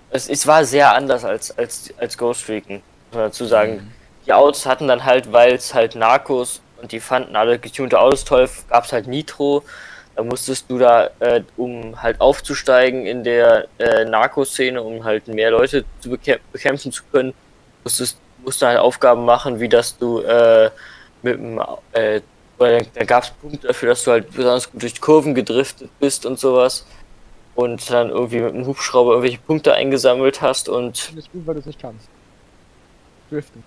[0.09, 3.73] es, es war sehr anders als, als, als Ghost Recon, muss man dazu sagen.
[3.73, 3.91] Mhm.
[4.25, 8.23] Die Autos hatten dann halt, weil es halt Narcos und die fanden alle getunte Autos
[8.23, 9.63] toll, gab es halt Nitro.
[10.15, 15.51] Da musstest du da, äh, um halt aufzusteigen in der äh, Narco-Szene, um halt mehr
[15.51, 17.33] Leute zu bekämp bekämpfen zu können,
[17.83, 20.71] musstest, musst du halt Aufgaben machen, wie dass du äh,
[21.21, 21.59] mit dem,
[21.93, 22.21] äh,
[22.59, 26.25] oder da gab es Punkte dafür, dass du halt besonders gut durch Kurven gedriftet bist
[26.25, 26.85] und sowas.
[27.55, 31.55] Und dann irgendwie mit dem Hubschrauber irgendwelche Punkte eingesammelt hast und Das ist gut, weil
[31.55, 32.07] du es nicht kannst.
[33.29, 33.63] Driften.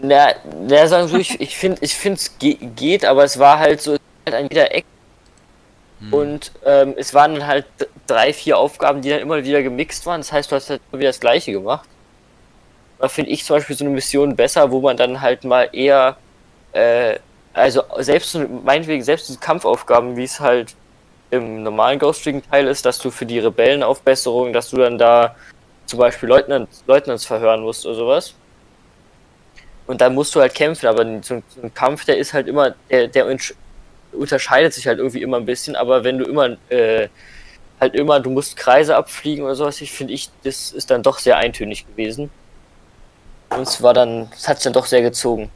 [0.00, 0.28] Na,
[0.66, 3.58] na sagen wir so, ich, ich finde, ich finde es ge geht, aber es war
[3.58, 3.92] halt so,
[4.26, 4.84] halt ein jeder Eck
[6.00, 6.12] Mhm.
[6.12, 7.66] und ähm, es waren dann halt
[8.08, 10.20] drei, vier Aufgaben, die dann immer wieder gemixt waren.
[10.20, 11.88] Das heißt, du hast halt immer wieder das Gleiche gemacht.
[12.98, 16.16] Da finde ich zum Beispiel so eine Mission besser, wo man dann halt mal eher,
[16.72, 17.18] äh,
[17.54, 20.74] also selbst meinetwegen selbst diese Kampfaufgaben, wie es halt
[21.30, 25.34] im normalen Ghostwing-Teil ist, dass du für die Rebellenaufbesserung, dass du dann da
[25.86, 28.34] zum Beispiel Leutnant, Leutnants verhören musst oder sowas.
[29.86, 33.08] Und dann musst du halt kämpfen, aber so ein, Kampf, der ist halt immer, der,
[33.08, 33.54] der untersch-
[34.12, 37.08] unterscheidet sich halt irgendwie immer ein bisschen, aber wenn du immer, äh,
[37.80, 41.18] halt immer, du musst Kreise abfliegen oder sowas, ich finde ich, das ist dann doch
[41.18, 42.30] sehr eintönig gewesen.
[43.50, 45.50] Und es war dann, es hat dann doch sehr gezogen.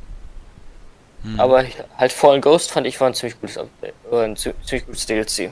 [1.26, 1.40] Mhm.
[1.40, 1.64] Aber
[1.98, 5.06] halt Fallen Ghost fand ich war ein ziemlich gutes Update, äh, ein zi- ziemlich gutes
[5.06, 5.50] DLC.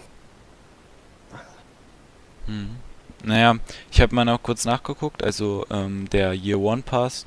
[2.47, 2.77] Mhm.
[3.23, 3.57] Naja,
[3.91, 5.25] ich habe mal noch kurz nachgeguckt.
[5.25, 7.27] Also ähm, der Year One Pass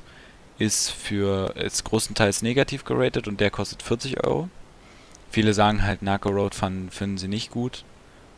[0.58, 4.48] ist für ist großenteils negativ geratet und der kostet 40 Euro.
[5.30, 7.84] Viele sagen halt Narco Road fanden, finden sie nicht gut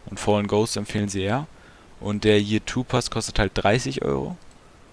[0.07, 1.47] und Fallen Ghost empfehlen sie eher.
[2.01, 4.37] Und der Year 2 Pass kostet halt 30 Euro.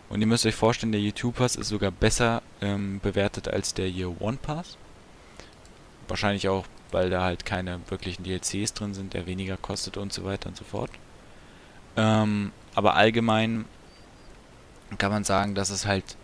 [0.09, 3.73] Und ihr müsst euch vorstellen, der Year 2 Pass ist sogar besser ähm, bewertet als
[3.73, 4.77] der Year One Pass.
[6.07, 10.23] Wahrscheinlich auch, weil da halt keine wirklichen DLCs drin sind, der weniger kostet und so
[10.23, 10.91] weiter und so fort.
[11.95, 13.65] Ähm, aber allgemein
[14.97, 16.15] kann man sagen, dass es halt,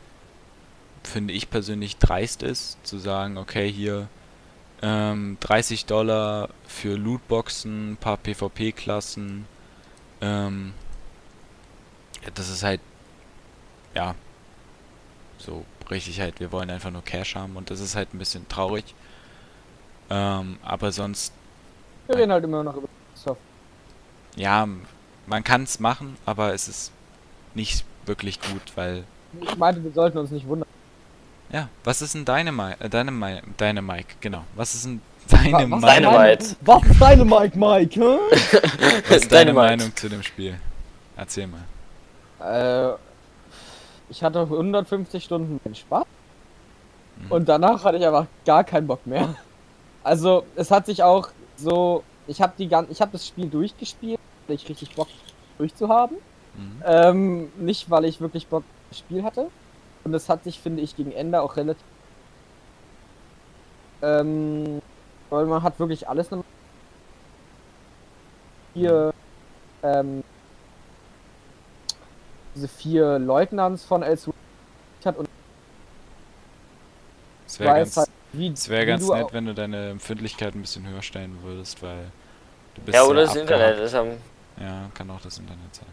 [1.03, 4.07] finde ich persönlich, dreist ist, zu sagen, okay, hier
[4.81, 9.45] ähm, 30 Dollar für Lootboxen, ein paar PvP-Klassen.
[10.21, 10.73] Ähm,
[12.23, 12.81] ja, das ist halt,
[13.95, 14.15] ja,
[15.37, 18.47] so richtig halt, wir wollen einfach nur Cash haben und das ist halt ein bisschen
[18.47, 18.95] traurig.
[20.15, 21.33] Ähm, aber sonst
[22.07, 23.39] Wir reden halt immer noch über Soft.
[24.35, 24.67] ja,
[25.25, 26.91] man kann es machen, aber es ist
[27.55, 29.05] nicht wirklich gut, weil
[29.41, 30.67] Ich meinte, wir sollten uns nicht wundern.
[31.51, 34.43] ja, was ist denn deine Mi äh, deine Mi deine Mike, genau.
[34.55, 36.13] Was ist denn deine Wa- was Meinung?
[36.13, 36.55] Deine Dynamite.
[36.61, 37.99] Was ist deine Mike, Mike?
[37.99, 38.17] Hä?
[39.07, 39.53] Was ist deine Dynamite.
[39.53, 40.59] Meinung zu dem Spiel?
[41.15, 41.63] Erzähl mal.
[42.91, 42.95] Äh,
[44.09, 46.05] ich hatte 150 Stunden den Spaß
[47.15, 47.31] Mhm.
[47.31, 49.35] und danach hatte ich einfach gar keinen Bock mehr.
[50.03, 54.19] Also es hat sich auch so, ich habe die gan ich habe das Spiel durchgespielt,
[54.47, 55.07] weil ich richtig Bock
[55.57, 56.17] durchzuhaben.
[56.55, 56.83] Mhm.
[56.85, 59.49] Ähm, nicht weil ich wirklich Bock das Spiel hatte.
[60.03, 61.83] Und es hat sich, finde ich, gegen Ende auch relativ.
[64.01, 64.81] Ähm,
[65.29, 66.29] weil man hat wirklich alles.
[66.29, 66.43] noch-
[68.73, 69.13] Vier,
[69.83, 70.23] ähm,
[72.55, 74.17] diese vier Leutnants von El
[75.05, 75.29] hat und
[77.45, 80.87] Es wäre ganz, halt, es wär wie ganz nett, wenn du deine Empfindlichkeit ein bisschen
[80.87, 82.11] höher stellen würdest, weil
[82.75, 83.51] du bist Ja, sehr oder das abgehakt.
[83.51, 84.07] Internet ist am.
[84.59, 85.85] Ja, kann auch das Internet sein.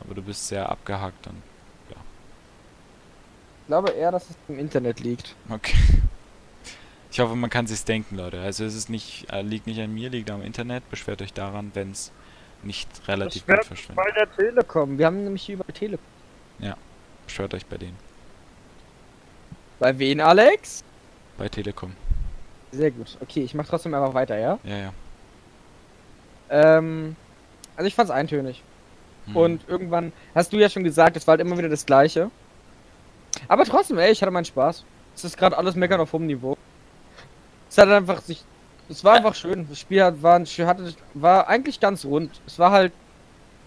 [0.00, 1.42] Aber du bist sehr abgehakt und
[1.90, 5.34] Ich glaube eher, dass es im Internet liegt.
[5.50, 5.76] okay.
[7.10, 8.38] Ich hoffe, man kann sich's denken, Leute.
[8.40, 10.88] Also es ist nicht, äh, liegt nicht an mir, liegt am Internet.
[10.90, 12.12] Beschwert euch daran, wenn es
[12.62, 13.96] nicht relativ gut verschwindet.
[13.96, 14.98] Bei der Telekom.
[14.98, 16.04] Wir haben nämlich über Telekom.
[17.26, 17.96] Beschwert euch bei denen.
[19.78, 20.82] Bei wen, Alex?
[21.38, 21.92] Bei Telekom.
[22.72, 23.16] Sehr gut.
[23.20, 24.58] Okay, ich mach trotzdem einfach weiter, ja?
[24.64, 24.92] Ja, ja.
[26.50, 27.16] Ähm,
[27.76, 28.62] also ich fand's eintönig.
[29.26, 29.36] Hm.
[29.36, 32.30] Und irgendwann, hast du ja schon gesagt, es war halt immer wieder das Gleiche.
[33.46, 34.84] Aber trotzdem, ey, ich hatte meinen Spaß.
[35.14, 36.56] Es ist gerade alles meckern auf hohem Niveau.
[37.70, 38.44] Es hat einfach sich,
[38.88, 39.68] es war einfach schön.
[39.68, 42.40] Das Spiel hat, war, hatte, war eigentlich ganz rund.
[42.46, 42.92] Es war halt,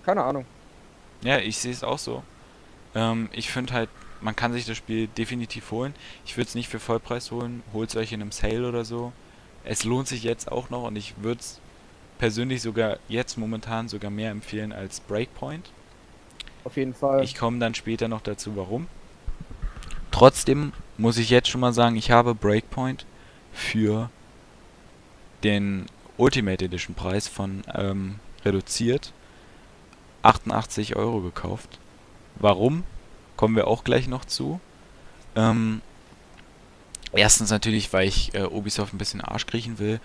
[0.06, 0.46] keine Ahnung.
[1.24, 2.24] Ja, ich sehe es auch so.
[2.96, 3.90] Ähm, ich finde halt,
[4.22, 5.94] man kann sich das Spiel definitiv holen.
[6.26, 7.64] Ich würde es nicht für Vollpreis holen.
[7.74, 9.12] Holt es euch in einem Sale oder so.
[9.64, 11.60] Es lohnt sich jetzt auch noch und ich würde es
[12.18, 15.72] persönlich sogar jetzt momentan sogar mehr empfehlen als Breakpoint.
[16.64, 17.24] Auf jeden Fall.
[17.24, 18.88] Ich komme dann später noch dazu, warum.
[20.12, 23.06] Trotzdem muss ich jetzt schon mal sagen, ich habe Breakpoint
[23.54, 24.10] für
[25.44, 29.14] den Ultimate Edition Preis von ähm, reduziert
[30.24, 31.80] 88 Euro gekauft.
[32.36, 32.84] Warum?
[33.42, 34.60] Kommen wir auch gleich noch zu.
[35.36, 35.82] Ähm,
[37.12, 40.00] erstens natürlich, weil ich äh, Ubisoft ein bisschen Arsch kriechen will,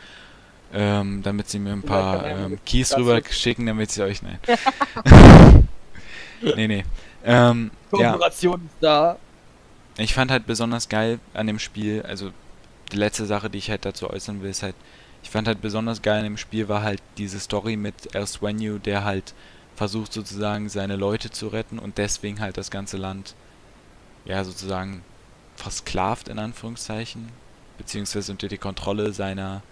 [0.72, 4.38] ähm, damit sie mir ein paar ähm, Keys rüber schicken, damit sie euch nein.
[6.56, 6.84] nee, nee.
[7.26, 9.18] Ähm, Kooperation ist da.
[9.98, 12.30] ich fand halt besonders geil an dem Spiel, also
[12.90, 14.76] die letzte Sache, die ich halt dazu äußern will, ist halt,
[15.22, 18.78] ich fand halt besonders geil an dem Spiel war halt diese Story mit El Sueño,
[18.78, 19.34] der halt
[19.76, 23.34] versucht sozusagen seine Leute zu retten und deswegen halt das ganze Land,
[24.24, 25.02] ja sozusagen
[25.54, 27.28] versklavt in Anführungszeichen,
[27.78, 29.62] beziehungsweise unter die Kontrolle seiner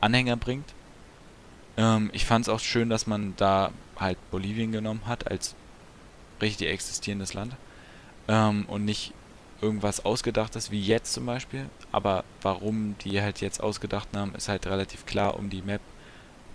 [0.00, 0.74] Anhänger bringt.
[1.76, 5.54] Ähm, ich fand es auch schön, dass man da halt Bolivien genommen hat als
[6.42, 7.56] richtig existierendes Land
[8.28, 9.12] ähm, und nicht
[9.60, 11.68] irgendwas ausgedachtes wie jetzt zum Beispiel.
[11.92, 15.80] Aber warum die halt jetzt ausgedacht haben, ist halt relativ klar, um die Map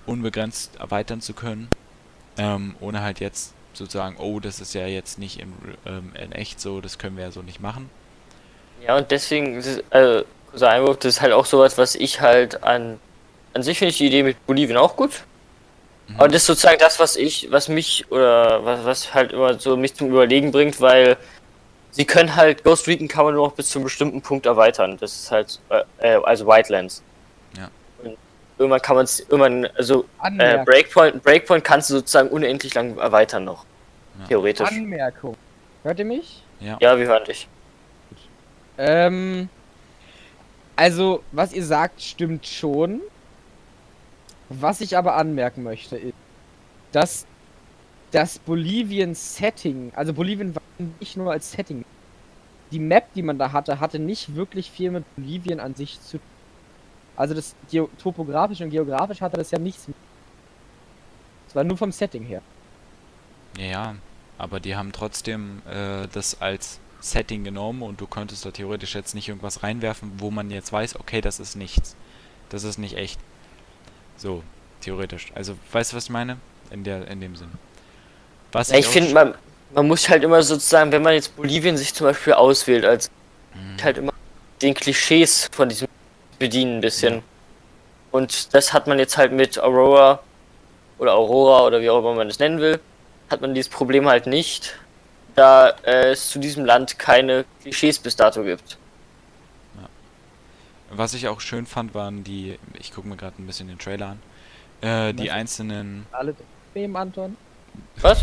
[0.05, 1.69] unbegrenzt erweitern zu können,
[2.39, 5.54] ähm, ohne halt jetzt sozusagen, oh, das ist ja jetzt nicht in,
[5.86, 7.89] ähm, in echt so, das können wir ja so nicht machen.
[8.86, 12.63] Ja, und deswegen, ist also, kurzer Einwurf, das ist halt auch sowas, was ich halt
[12.63, 12.99] an.
[13.54, 15.23] An sich finde ich die Idee mit Bolivien auch gut.
[16.08, 16.15] Mhm.
[16.17, 19.75] Aber das ist sozusagen das, was ich, was mich, oder was, was halt immer so
[19.75, 21.17] mich zum Überlegen bringt, weil
[21.91, 24.97] sie können halt, Ghost Recon kann man nur noch bis zu einem bestimmten Punkt erweitern.
[24.99, 27.04] Das ist halt, äh, äh, also Wildlands.
[28.59, 30.63] Irgendwann kann man es, irgendwann, also äh.
[30.65, 33.65] Breakpoint, Breakpoint kannst du sozusagen unendlich lang erweitern noch.
[34.19, 34.27] Ja.
[34.27, 34.67] Theoretisch.
[34.67, 35.35] Anmerkung.
[35.83, 36.43] Hört ihr mich?
[36.59, 36.77] ja.
[36.81, 37.47] Ja, wir hören dich.
[38.77, 39.47] Ähm,
[40.75, 43.01] also, was ihr sagt, stimmt schon.
[44.49, 46.13] Was ich aber anmerken möchte, ist,
[46.91, 47.25] dass
[48.11, 50.61] das Bolivien-Setting, also Bolivien war
[50.99, 51.85] nicht nur als Setting.
[52.71, 56.17] Die Map, die man da hatte, hatte nicht wirklich viel mit Bolivien an sich zu
[56.17, 56.38] tun.
[57.19, 59.88] Also das Geo topografisch und geografisch hatte das ja nichts.
[59.89, 59.97] mit-
[61.49, 62.41] Es war nur vom Setting her.
[63.58, 63.95] Ja, ja,
[64.38, 69.15] aber die haben trotzdem äh, das als Setting genommen und du könntest da theoretisch jetzt
[69.15, 71.95] nicht irgendwas reinwerfen, wo man jetzt weiß, okay, das ist nichts.
[72.49, 73.19] Das ist nicht echt.
[74.15, 74.43] So,
[74.82, 75.27] theoretisch.
[75.36, 76.38] Also, weißt du, was ich meine?
[76.71, 77.49] In der, in dem Sinn.
[78.53, 79.36] Was Ja, ich auch finde, man,
[79.73, 83.12] man muss halt immer sozusagen, wenn man jetzt Bolivien sich zum Beispiel auswählt, als
[83.55, 83.84] Mhm.
[83.84, 84.13] halt immer
[84.62, 85.88] den Klischees von diesem
[86.39, 87.15] bedienen ein bisschen.
[87.15, 87.21] Ja.
[88.12, 90.19] Und das hat man jetzt halt mit Aurora
[90.97, 92.80] oder Aurora oder wie auch immer man es nennen will,
[93.30, 94.75] hat man dieses Problem halt nicht,
[95.36, 98.78] da äh, es zu diesem Land keine Klischees bis dato gibt.
[100.91, 104.08] Was ich auch schön fand, waren die, ich gucke mir gerade ein bisschen den Trailer
[104.08, 104.19] an,
[104.82, 106.36] äh, die einzelnen, Alle
[106.73, 107.38] wem, Anton?
[108.02, 108.21] Was?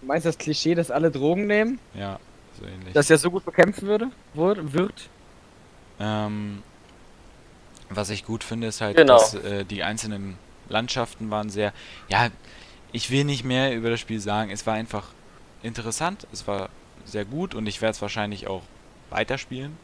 [0.00, 1.80] Du meinst das Klischee, dass alle Drogen nehmen?
[1.94, 2.20] Ja,
[2.58, 2.94] so ähnlich.
[2.94, 4.10] Dass er so gut bekämpfen würde?
[4.32, 5.08] Wird?
[5.98, 6.62] Ähm,
[7.96, 9.18] was ich gut finde, ist halt, Genau.
[9.18, 10.36] dass äh, die einzelnen
[10.68, 11.72] Landschaften waren sehr.
[12.08, 12.28] Ja,
[12.92, 14.50] ich will nicht mehr über das Spiel sagen.
[14.50, 15.08] Es war einfach
[15.62, 16.68] interessant, es war
[17.04, 18.62] sehr gut und ich werde es wahrscheinlich auch
[19.10, 19.76] weiterspielen.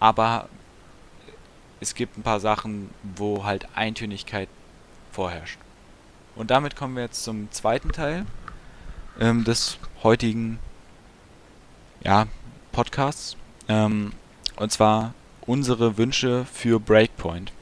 [0.00, 0.48] Aber
[1.80, 4.48] es gibt ein paar Sachen, wo halt Eintönigkeit
[5.12, 5.58] vorherrscht.
[6.34, 8.26] Und damit kommen wir jetzt zum zweiten Teil
[9.20, 10.58] ähm, des heutigen
[12.02, 12.26] ja,
[12.72, 13.36] Podcasts.
[13.68, 14.12] Ähm,
[14.56, 15.14] und zwar
[15.46, 17.52] unsere Wünsche für Breakpoint.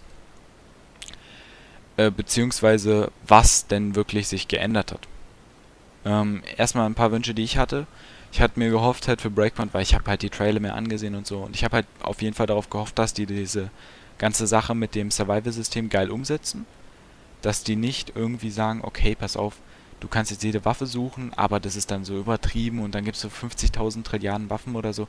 [1.97, 5.07] Äh, beziehungsweise was denn wirklich sich geändert hat.
[6.05, 7.87] Ähm, erstmal ein paar Wünsche, die ich hatte.
[8.33, 11.15] Ich hatte mir gehofft halt für Breakpoint, weil ich habe halt die Trailer mehr angesehen
[11.15, 11.41] und so.
[11.41, 13.71] Und ich habe halt auf jeden Fall darauf gehofft, dass die diese
[14.19, 16.67] ganze Sache mit dem Survival-System geil umsetzen.
[17.43, 19.57] Dass die nicht irgendwie sagen, okay, pass auf,
[20.01, 23.17] du kannst jetzt jede Waffe suchen, aber das ist dann so übertrieben und dann gibt
[23.17, 25.09] es so 50.000 Trilliarden Waffen oder so.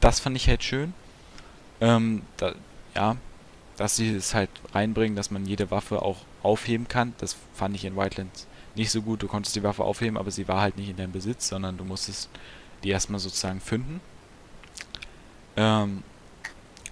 [0.00, 0.94] Das fand ich halt schön.
[1.80, 2.54] Ähm, da,
[2.94, 3.16] ja,
[3.76, 7.14] dass sie es halt reinbringen, dass man jede Waffe auch aufheben kann.
[7.18, 9.22] Das fand ich in Wildlands nicht so gut.
[9.22, 11.84] Du konntest die Waffe aufheben, aber sie war halt nicht in deinem Besitz, sondern du
[11.84, 12.28] musstest
[12.82, 14.00] die erstmal sozusagen finden.
[15.56, 16.02] Ähm,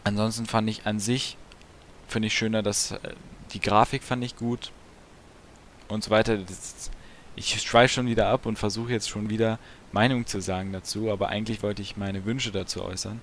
[0.04, 1.36] ansonsten fand ich an sich,
[2.06, 2.98] finde ich schöner, dass äh,
[3.52, 4.72] die Grafik fand ich gut
[5.88, 6.38] und so weiter.
[6.38, 6.90] Das,
[7.36, 9.58] ich schweife schon wieder ab und versuche jetzt schon wieder
[9.92, 13.20] Meinung zu sagen dazu, aber eigentlich wollte ich meine Wünsche dazu äußern.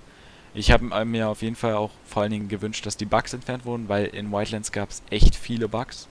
[0.56, 3.64] Ich habe mir auf jeden Fall auch vor allen Dingen gewünscht, dass die Bugs entfernt
[3.64, 6.08] wurden, weil in Wildlands gab es echt viele Bugs.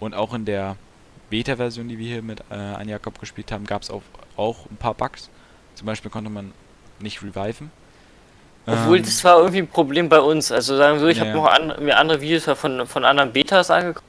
[0.00, 0.76] Und auch in der
[1.30, 4.02] Beta-Version, die wir hier mit äh, an Jakob gespielt haben, gab es auch,
[4.36, 5.30] auch ein paar Bugs.
[5.74, 6.52] Zum Beispiel konnte man
[6.98, 7.70] nicht reviven.
[8.66, 10.52] Obwohl, Ähm, das war irgendwie ein Problem bei uns.
[10.52, 13.32] Also sagen wir so, ich Ja, habe noch an, mir andere Videos von, von anderen
[13.32, 14.04] Betas angeguckt.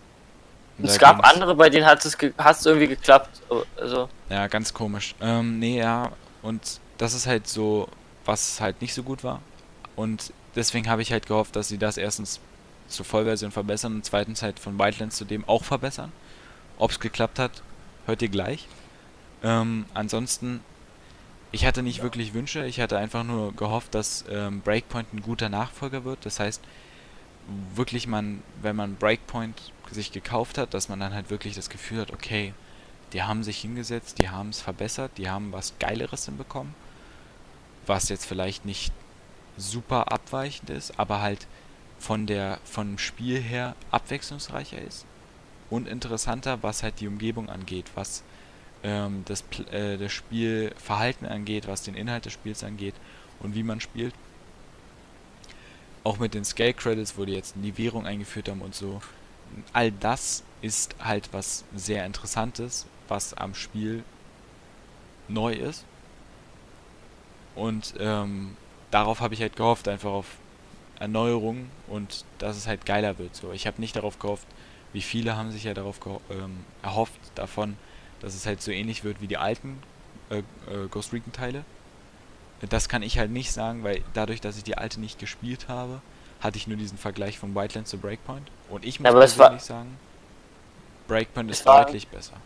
[0.83, 3.41] Es gab andere, bei denen hat es ge- hat's irgendwie geklappt.
[3.75, 5.15] Also, Ja, ganz komisch.
[5.21, 7.87] Ähm, nee, ja, und das ist halt so,
[8.25, 9.41] was halt nicht so gut war.
[9.99, 12.39] Und deswegen habe ich halt gehofft, dass sie das erstens
[12.87, 16.13] zur Vollversion verbessern und zweitens halt von Wildlands zudem auch verbessern.
[16.77, 17.61] Ob es geklappt hat,
[18.05, 18.69] hört ihr gleich.
[19.43, 20.61] Ähm, ansonsten,
[21.51, 25.49] ich hatte nicht wirklich Wünsche, ich hatte einfach nur gehofft, dass ähm, Breakpoint ein guter
[25.49, 26.25] Nachfolger wird.
[26.25, 26.61] Das heißt,
[27.75, 31.99] wirklich man, wenn man Breakpoint sich gekauft hat, dass man dann halt wirklich das Gefühl
[31.99, 32.53] hat, okay,
[33.11, 36.73] die haben sich hingesetzt, die haben es verbessert, die haben was Geileres hinbekommen,
[37.85, 38.93] was jetzt vielleicht nicht
[39.59, 41.47] super abweichend ist, aber halt
[41.99, 45.05] von der vom Spiel her abwechslungsreicher ist
[45.69, 48.23] und interessanter, was halt die Umgebung angeht, was
[48.83, 52.95] ähm, das, äh, das Spielverhalten angeht, was den Inhalt des Spiels angeht
[53.41, 54.13] und wie man spielt.
[56.03, 59.01] Auch mit den Scale Credits, wo die jetzt die Währung eingeführt haben und so.
[59.73, 64.03] All das ist halt was sehr Interessantes, was am Spiel
[65.27, 65.85] neu ist.
[67.55, 68.55] Und ähm,
[68.91, 70.27] darauf habe ich halt gehofft, einfach auf
[70.99, 73.35] Erneuerung und dass es halt geiler wird.
[73.35, 74.47] So, ich habe nicht darauf gehofft,
[74.93, 75.99] wie viele haben sich ja darauf
[76.29, 77.77] ähm, erhofft davon,
[78.19, 79.83] dass es halt so ähnlich wird wie die alten
[80.29, 81.65] äh, äh, Ghost Recon Teile.
[82.61, 86.01] Das kann ich halt nicht sagen, weil dadurch, dass ich die alte nicht gespielt habe,
[86.39, 88.51] hatte ich nur diesen Vergleich von Wildlands zu Breakpoint.
[88.67, 89.99] Und ich muss persönlich sagen,
[91.07, 92.41] Breakpoint ist deutlich besser.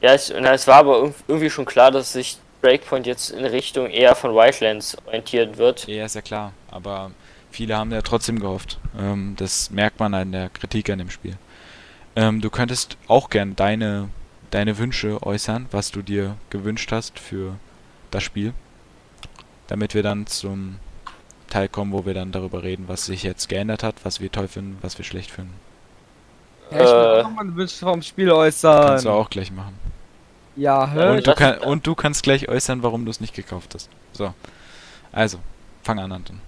[0.00, 3.44] ja, es, na, es war aber irg- irgendwie schon klar, dass sich Breakpoint jetzt in
[3.44, 5.86] Richtung eher von Wildlands orientieren wird.
[5.86, 7.12] Ja, ist ja klar, aber
[7.50, 8.78] viele haben ja trotzdem gehofft.
[8.98, 11.36] Ähm, das merkt man an der Kritik an dem Spiel.
[12.16, 14.08] Ähm, du könntest auch gern deine,
[14.50, 17.54] deine Wünsche äußern, was du dir gewünscht hast für
[18.10, 18.52] das Spiel.
[19.68, 20.76] Damit wir dann zum
[21.48, 24.48] Teil kommen, wo wir dann darüber reden, was sich jetzt geändert hat, was wir toll
[24.48, 25.54] finden, was wir schlecht finden.
[26.70, 27.20] Ja, ich will Äh.
[27.20, 28.86] auch noch mal einen Wunsch vom Spiel äußern.
[28.86, 29.78] Kannst du auch gleich machen.
[30.58, 33.74] Ja, hör Und du, kann, und du kannst gleich äußern, warum du es nicht gekauft
[33.74, 33.88] hast.
[34.12, 34.34] So.
[35.12, 35.38] Also,
[35.84, 36.40] fang an, Anton.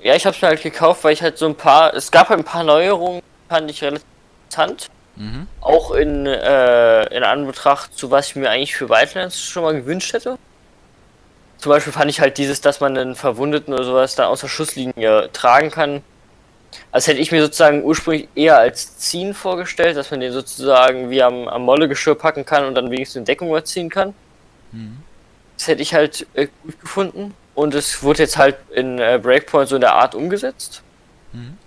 [0.00, 2.28] Ja, ich habe es mir halt gekauft, weil ich halt so ein paar, es gab
[2.28, 4.04] halt ein paar Neuerungen, fand ich relativ
[4.46, 4.90] interessant.
[5.14, 5.46] Mhm.
[5.60, 10.12] Auch in, äh, in Anbetracht zu was ich mir eigentlich für Wildlands schon mal gewünscht
[10.12, 10.36] hätte.
[11.58, 15.30] Zum Beispiel fand ich halt dieses, dass man einen Verwundeten oder sowas dann außer Schusslinie
[15.32, 16.02] tragen kann.
[16.90, 21.22] Also hätte ich mir sozusagen ursprünglich eher als Ziehen vorgestellt, dass man den sozusagen wie
[21.22, 24.14] am, am Mollegeschirr packen kann und dann wenigstens in Deckung überziehen kann.
[24.72, 24.98] Mhm.
[25.56, 27.34] Das hätte ich halt äh, gut gefunden.
[27.54, 30.82] Und es wurde jetzt halt in äh, Breakpoint so in der Art umgesetzt.
[31.32, 31.58] Mhm.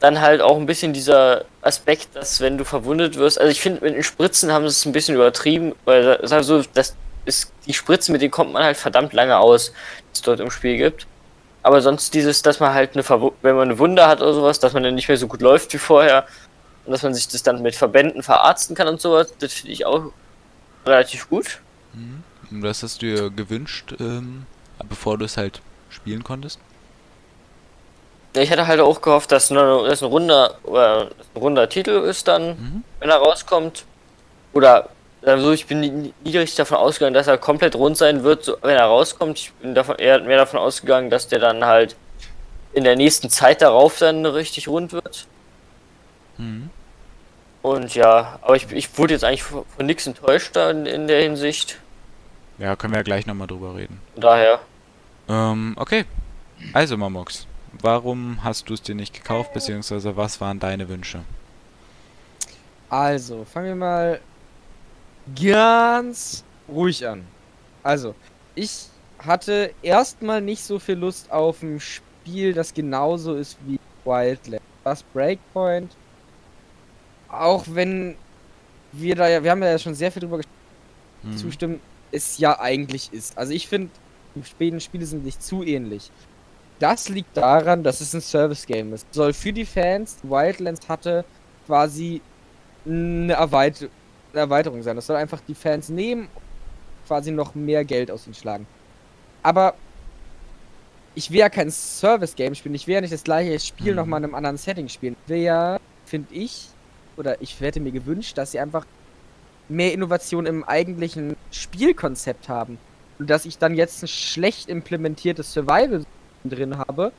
[0.00, 3.84] Dann halt auch ein bisschen dieser Aspekt, dass wenn du verwundet wirst, also ich finde,
[3.84, 6.96] mit den Spritzen haben sie es ein bisschen übertrieben, weil das ist so, das
[7.26, 10.50] ist die Spritzen, mit denen kommt man halt verdammt lange aus, die es dort im
[10.50, 11.06] Spiel gibt.
[11.62, 14.60] Aber sonst dieses, dass man halt eine Verwu wenn man eine Wunde hat oder sowas,
[14.60, 16.26] dass man dann nicht mehr so gut läuft wie vorher
[16.86, 19.84] und dass man sich das dann mit Verbänden verarzten kann und sowas, das finde ich
[19.84, 20.04] auch
[20.86, 21.60] relativ gut.
[21.92, 22.22] Mhm.
[22.50, 24.46] Und was hast du dir gewünscht, ähm,
[24.88, 26.58] bevor du es halt spielen konntest?
[28.34, 32.26] Ja, Ich hatte halt auch gehofft, dass eine, dass ein runder, ein runder Titel ist
[32.28, 32.84] dann, Mhm.
[33.00, 33.84] wenn er rauskommt.
[34.52, 34.88] Oder
[35.22, 38.56] also ich bin nie, nie richtig davon ausgegangen, dass er komplett rund sein wird, so,
[38.62, 39.38] wenn er rauskommt.
[39.38, 41.96] Ich bin davon eher mehr davon ausgegangen, dass der dann halt
[42.72, 45.26] in der nächsten Zeit darauf dann richtig rund wird.
[46.38, 46.70] Mhm.
[47.62, 51.06] Und ja, aber ich, ich wurde jetzt eigentlich von, von nichts enttäuscht da in, in
[51.06, 51.78] der Hinsicht.
[52.58, 54.00] Ja, können wir ja gleich nochmal drüber reden.
[54.14, 54.60] Von daher.
[55.28, 56.04] Ähm, okay.
[56.72, 61.20] Also, Mamox, warum hast du es dir nicht gekauft, beziehungsweise was waren deine Wünsche?
[62.88, 64.20] Also, fangen wir mal
[65.40, 67.26] ganz ruhig an.
[67.82, 68.14] Also,
[68.54, 74.62] ich hatte erstmal nicht so viel Lust auf ein Spiel, das genauso ist wie Wildland.
[74.84, 75.98] Was Breakpoint,
[77.28, 78.16] auch wenn
[78.92, 80.50] wir da ja, wir haben ja schon sehr viel drüber gesprochen,
[81.22, 81.36] Mhm.
[81.36, 81.80] zustimmen,
[82.12, 83.36] es ja eigentlich ist.
[83.38, 83.92] Also ich finde,
[84.34, 86.12] die späten Spiele sind nicht zu ähnlich.
[86.78, 89.06] Das liegt daran, dass es ein Service-Game ist.
[89.12, 91.26] Soll für die Fans, Wildlands hatte
[91.66, 92.24] quasi
[92.86, 93.90] eine, Erweit eine
[94.38, 94.96] Erweiterung sein.
[94.96, 98.66] Das soll einfach die Fans nehmen und quasi noch mehr Geld aus ihnen schlagen.
[99.42, 99.74] Aber
[101.14, 102.74] ich will ja kein Service-Game spielen.
[102.74, 103.96] Ich will ja nicht das gleiche Spiel Mhm.
[103.96, 105.16] nochmal in einem anderen Setting spielen.
[105.24, 106.68] Ich will ja, finde ich,
[107.16, 108.86] oder ich hätte mir gewünscht, dass sie einfach
[109.68, 112.78] mehr Innovation im eigentlichen Spielkonzept haben.
[113.18, 116.04] Und dass ich dann jetzt ein schlecht implementiertes Survival
[116.44, 117.12] drin habe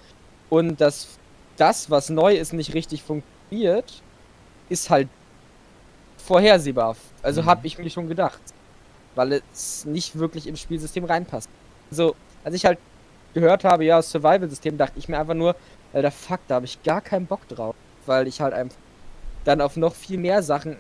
[0.50, 1.20] und dass
[1.58, 4.02] das, was neu ist, nicht richtig funktioniert,
[4.70, 5.08] ist halt
[6.32, 6.96] vorhersehbar.
[7.22, 7.46] Also Mhm.
[7.48, 8.42] habe ich mir schon gedacht.
[9.16, 11.50] Weil es nicht wirklich ins Spielsystem reinpasst.
[11.90, 12.16] Also,
[12.46, 12.80] als ich halt
[13.34, 15.56] gehört habe, ja, Survival-System, dachte ich mir einfach nur,
[15.92, 17.76] Alter, fuck, da habe ich gar keinen Bock drauf.
[18.06, 18.78] Weil ich halt einfach
[19.44, 20.78] dann auf noch viel mehr Sachen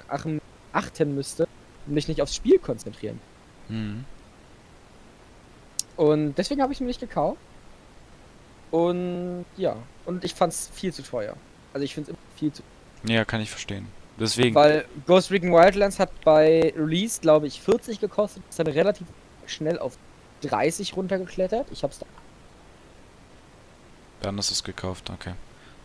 [0.71, 1.47] achten, müsste
[1.85, 3.19] und mich nicht aufs Spiel konzentrieren.
[3.67, 4.05] Mhm.
[5.97, 7.37] Und deswegen habe ich es mir nicht gekauft.
[8.71, 9.75] Und ja,
[10.05, 11.35] und ich fand es viel zu teuer.
[11.73, 12.63] Also ich finde es immer viel zu
[13.03, 13.87] Ja, kann ich verstehen.
[14.21, 14.53] Deswegen.
[14.55, 19.07] Weil Ghost Recon Wildlands hat bei Release, glaube ich, 40 gekostet, ist dann relativ
[19.47, 19.97] schnell auf
[20.43, 21.67] 30 runtergeklettert.
[21.71, 22.05] Ich hab's da.
[24.21, 25.33] Dann du es gekauft, okay.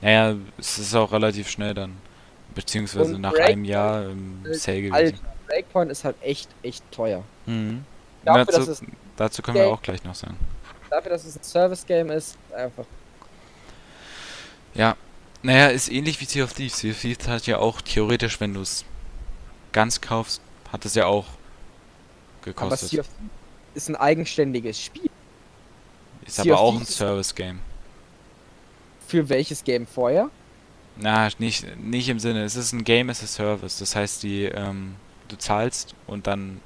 [0.02, 1.96] Naja, es ist auch relativ schnell dann.
[2.54, 4.94] Beziehungsweise Und nach Breakpoint einem Jahr im ist Sale gewesen.
[4.94, 7.22] Alter, Breakpoint ist halt echt, echt teuer.
[7.46, 7.84] Mhm.
[8.24, 8.82] Dafür, dazu, dass
[9.16, 10.36] dazu können wir Game- auch gleich noch sagen.
[10.90, 12.84] dafür, dass es ein Service-Game ist, einfach.
[14.74, 14.94] Ja.
[15.46, 16.80] Naja, ist ähnlich wie Sea of Thieves.
[16.80, 18.84] Sea of Thieves hat ja auch theoretisch, wenn du es
[19.70, 20.40] ganz kaufst,
[20.72, 22.88] hat es ja auch Aber gekostet.
[22.88, 23.30] Sea of Thieves
[23.76, 25.08] ist ein eigenständiges Spiel.
[26.26, 27.60] ist Sea aber auch ein Thieves Service-Game.
[29.06, 30.30] Für welches Game vorher?
[30.96, 32.42] Na, nicht, nicht im Sinne.
[32.42, 33.78] Es ist ein Game as a Service.
[33.78, 34.96] Das heißt, die, ähm,
[35.28, 36.60] du zahlst und dann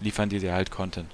[0.00, 1.10] liefern die dir halt Content.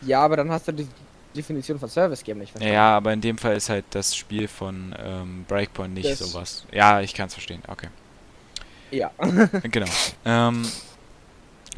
[0.00, 0.88] Ja, aber dann hast du die
[1.34, 2.74] Definition von Service-Game nicht Ja, verstanden.
[2.74, 6.64] ja, aber in dem Fall ist halt das Spiel von ähm, Breakpoint nicht Das- sowas.
[6.72, 7.62] Ja, ich kann es verstehen.
[7.68, 7.88] Okay.
[8.90, 9.10] Ja.
[9.64, 9.86] genau.
[10.24, 10.64] Ähm,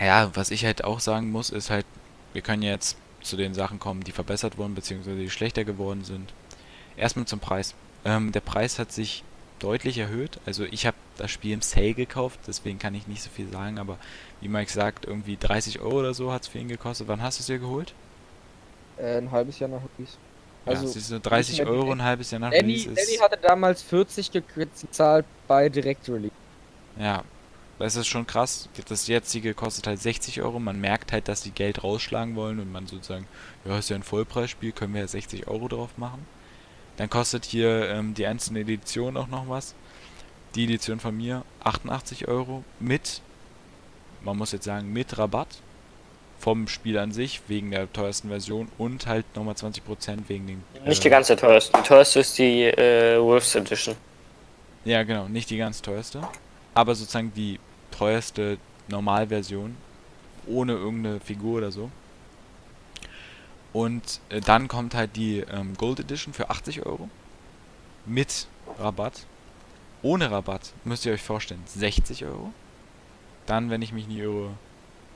[0.00, 1.86] ja, was ich halt auch sagen muss, ist halt,
[2.32, 6.32] wir können jetzt zu den Sachen kommen, die verbessert wurden, beziehungsweise die schlechter geworden sind.
[6.96, 7.74] Erstmal zum Preis.
[8.04, 9.24] Ähm, der Preis hat sich
[9.58, 10.38] deutlich erhöht.
[10.44, 13.78] Also ich habe das Spiel im Sale gekauft, deswegen kann ich nicht so viel sagen,
[13.78, 13.96] aber
[14.42, 17.08] wie Mike sagt, irgendwie 30 Euro oder so hat es für ihn gekostet.
[17.08, 17.94] Wann hast du es dir geholt?
[18.98, 20.16] Äh, ein halbes Jahr nach Release.
[20.64, 23.22] Also, ja, siehst du, 30 mehr Euro ein halbes Jahr nach Danny, Release Danny ist...
[23.22, 26.32] hatte damals 40 ge- gezahlt bei Direct Release.
[26.98, 27.22] Ja,
[27.78, 28.68] das ist schon krass.
[28.88, 30.58] Das jetzige kostet halt 60 Euro.
[30.58, 33.28] Man merkt halt, dass die Geld rausschlagen wollen und man sozusagen,
[33.64, 36.26] ja, ist ja ein Vollpreisspiel, können wir ja 60 Euro drauf machen.
[36.96, 39.74] Dann kostet hier ähm, die einzelne Edition auch noch was.
[40.54, 43.20] Die Edition von mir 88 Euro mit,
[44.22, 45.48] man muss jetzt sagen, mit Rabatt
[46.38, 49.80] vom Spiel an sich, wegen der teuersten Version und halt nochmal 20%
[50.28, 50.64] wegen den...
[50.84, 51.78] Nicht äh, die ganze teuerste.
[51.78, 53.96] Die teuerste ist die äh, Wolves Edition.
[54.84, 56.20] Ja, genau, nicht die ganz teuerste,
[56.74, 57.58] aber sozusagen die
[57.90, 58.58] teuerste
[58.88, 59.76] Normalversion
[60.46, 61.90] ohne irgendeine Figur oder so.
[63.72, 67.10] Und äh, dann kommt halt die ähm, Gold Edition für 80 Euro
[68.06, 68.46] mit
[68.78, 69.26] Rabatt.
[70.02, 72.52] Ohne Rabatt müsst ihr euch vorstellen 60 Euro.
[73.46, 74.50] Dann, wenn ich mich nicht irre,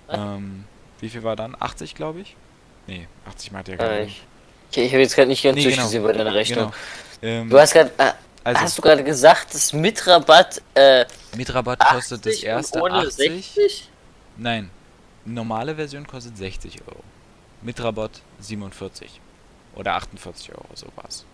[0.09, 0.64] ähm,
[1.01, 1.57] wie viel war dann?
[1.59, 2.36] 80, glaube ich?
[2.86, 4.22] Nee, 80 meint ihr gar Äh, nicht.
[4.72, 6.72] ich ich habe jetzt gerade nicht ganz Nee, durchgesehen bei deiner Rechnung.
[7.20, 7.32] Genau.
[7.40, 8.12] Ähm, Du hast gerade, äh,
[8.44, 11.05] also hast du gerade gesagt, dass mit Rabatt äh,
[11.36, 13.16] mit Rabatt kostet das 80 und erste ohne 80.
[13.55, 13.90] 60?
[14.36, 14.70] Nein,
[15.24, 17.03] normale Version kostet 60 Euro.
[17.62, 19.20] Mit Rabatt 47.
[19.76, 21.24] Oder 48 Euro, so war's.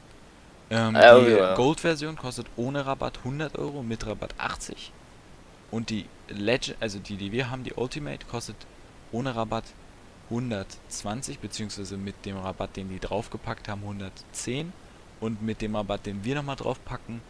[0.69, 1.55] Ähm, Ah, die ja.
[1.55, 4.91] Gold-Version kostet ohne Rabatt 100 Euro, mit Rabatt 80.
[5.71, 8.57] Und die Legend, also die, die wir haben, die Ultimate, kostet
[9.17, 9.65] ohne Rabatt
[10.31, 14.73] 120, beziehungsweise mit dem Rabatt, den die draufgepackt haben, 110
[15.21, 17.21] und mit dem Rabatt, den wir nochmal draufpacken,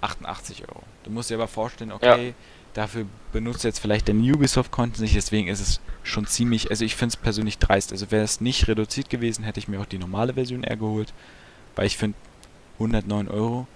[0.00, 0.82] 88 Euro.
[1.04, 2.34] Du musst dir aber vorstellen, okay,
[2.74, 7.14] dafür benutzt jetzt vielleicht dein Ubisoft-Konten nicht, deswegen ist es schon ziemlich, also ich finde
[7.14, 7.92] es persönlich dreist.
[7.92, 11.12] Also wäre es nicht reduziert gewesen, hätte ich mir auch die normale Version eher geholt,
[11.74, 12.16] weil ich finde
[12.74, 13.66] 109 Euro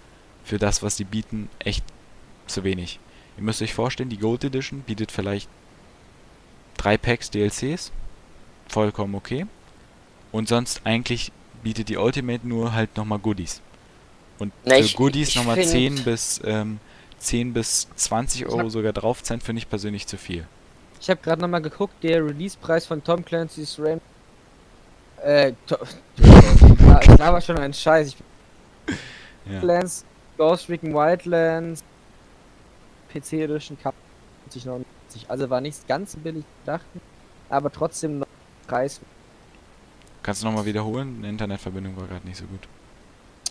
[0.44, 1.84] für das, was die bieten, echt
[2.46, 2.98] zu wenig.
[3.36, 5.48] Ihr müsst euch vorstellen, die Gold Edition bietet vielleicht
[6.82, 7.92] drei Packs DLCs,
[8.68, 9.46] vollkommen okay.
[10.32, 13.60] Und sonst eigentlich bietet die Ultimate nur halt nochmal Goodies.
[14.38, 16.80] Und Na, für ich- Goodies ich nochmal find- 10 bis ähm,
[17.18, 20.46] 10 bis 20 Euro hab- sogar drauf zahlen, finde ich persönlich zu viel.
[21.00, 24.00] Ich habe gerade nochmal geguckt, der Release-Preis von Tom Clancy's Rain.
[25.22, 25.76] Äh, to
[26.16, 28.08] ich laber schon einen Scheiß.
[28.08, 28.16] Ich
[29.46, 29.52] Ja.
[29.62, 30.04] Wildlands,
[30.38, 31.82] Ghost Recon Wildlands,
[33.12, 33.94] PC Edition Cup
[34.48, 34.86] 2099.
[35.28, 36.84] Also war nicht ganz so billig gedacht,
[37.48, 38.26] aber trotzdem noch
[38.66, 39.00] Preis.
[40.22, 41.22] Kannst du nochmal wiederholen?
[41.22, 42.60] Die Internetverbindung war gerade nicht so gut.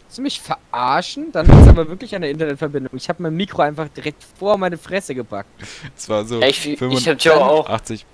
[0.03, 1.31] Willst du mich verarschen?
[1.31, 2.91] Dann liegt es aber wirklich an der Internetverbindung.
[2.95, 5.49] Ich habe mein Mikro einfach direkt vor meine Fresse gepackt.
[5.97, 7.69] Es war so Ich, ich 85, hab Joe auch.
[7.69, 8.05] 80,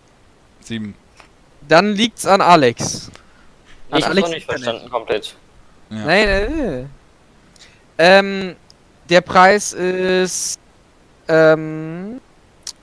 [0.61, 0.93] 7.
[1.67, 3.11] Dann liegt's an Alex.
[3.91, 4.63] An Ich hab's Alex auch nicht Internet.
[4.63, 5.35] verstanden komplett.
[5.89, 5.97] Ja.
[6.05, 6.85] Nein, äh.
[7.97, 8.55] Ähm,
[9.09, 10.59] der Preis ist
[11.27, 12.19] ähm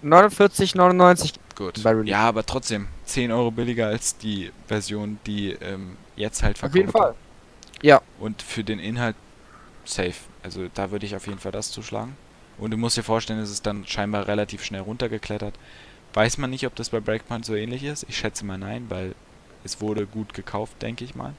[0.02, 1.34] 49,99.
[1.56, 1.78] Gut.
[2.06, 6.76] Ja, aber trotzdem 10 Euro billiger als die Version, die ähm, jetzt halt verkauft Auf
[6.76, 7.14] jeden Fall.
[7.82, 8.02] wird.
[8.18, 9.16] Und für den Inhalt
[9.84, 10.14] safe.
[10.42, 12.16] Also da würde ich auf jeden Fall das zuschlagen.
[12.58, 15.54] Und du musst dir vorstellen, es ist dann scheinbar relativ schnell runtergeklettert.
[16.14, 18.04] Weiß man nicht, ob das bei Breakpoint so ähnlich ist.
[18.08, 19.14] Ich schätze mal nein, weil
[19.64, 21.32] es wurde gut gekauft, denke ich mal.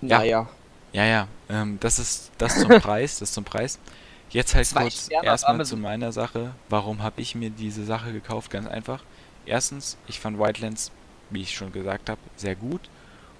[0.00, 0.18] Ja.
[0.18, 0.48] Naja.
[0.92, 3.78] Ja, ja, ähm, das ist das zum Preis, das zum Preis.
[4.30, 6.52] Jetzt halt Zwei kurz Sterne erstmal zu meiner Sache.
[6.68, 8.50] Warum habe ich mir diese Sache gekauft?
[8.50, 9.02] Ganz einfach.
[9.46, 10.92] Erstens, ich fand Wildlands,
[11.30, 12.90] wie ich schon gesagt habe, sehr gut.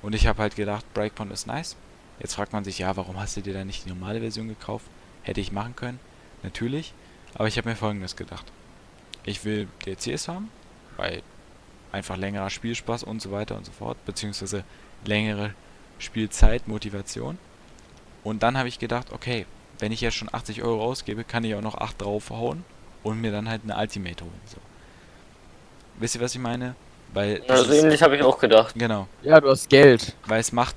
[0.01, 1.76] Und ich habe halt gedacht, Breakpoint ist nice.
[2.20, 4.86] Jetzt fragt man sich, ja, warum hast du dir da nicht die normale Version gekauft?
[5.22, 6.01] Hätte ich machen können,
[6.43, 6.95] natürlich.
[7.34, 8.47] Aber ich habe mir folgendes gedacht.
[9.24, 10.51] Ich will DLCs haben,
[10.97, 11.22] weil
[11.93, 14.64] einfach längerer Spielspaß und so weiter und so fort, beziehungsweise
[15.05, 15.55] längere
[15.99, 17.39] Spielzeit, Motivation.
[18.24, 19.47] Und dann habe ich gedacht, okay,
[19.79, 22.64] wenn ich jetzt schon 80 Euro ausgebe, kann ich auch noch 8 draufhauen
[23.03, 24.41] und mir dann halt eine Ultimate holen.
[24.47, 24.57] So.
[26.01, 26.74] Wisst ihr, was ich meine?
[27.14, 28.74] Weil Also ist- ähnlich habe ich auch gedacht.
[28.76, 30.14] genau, Ja, du hast Geld.
[30.26, 30.76] weil es macht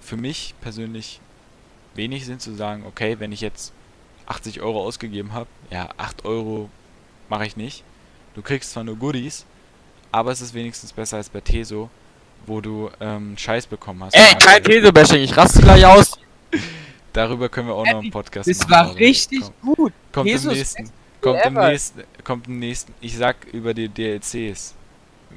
[0.00, 1.20] für mich persönlich
[1.94, 3.72] wenig Sinn zu sagen, okay, wenn ich jetzt
[4.26, 6.70] 80 Euro ausgegeben habe, ja, 8 Euro
[7.28, 7.82] mache ich nicht.
[8.34, 9.44] Du kriegst zwar nur Goodies,
[10.12, 11.90] aber es ist wenigstens besser als bei Teso,
[12.46, 14.14] wo du ähm, Scheiß bekommen hast.
[14.14, 16.18] Ey, kein Käsebashing, ich raste gleich aus.
[17.12, 18.70] Darüber können wir auch noch einen Podcast Das machen.
[18.70, 19.92] war aber richtig Komm, gut.
[20.12, 20.90] kommt im Jesus, nächsten.
[21.20, 22.02] Kommt im nächsten.
[22.24, 22.94] Kommt im nächsten.
[23.00, 24.74] Ich sag über die DLCs.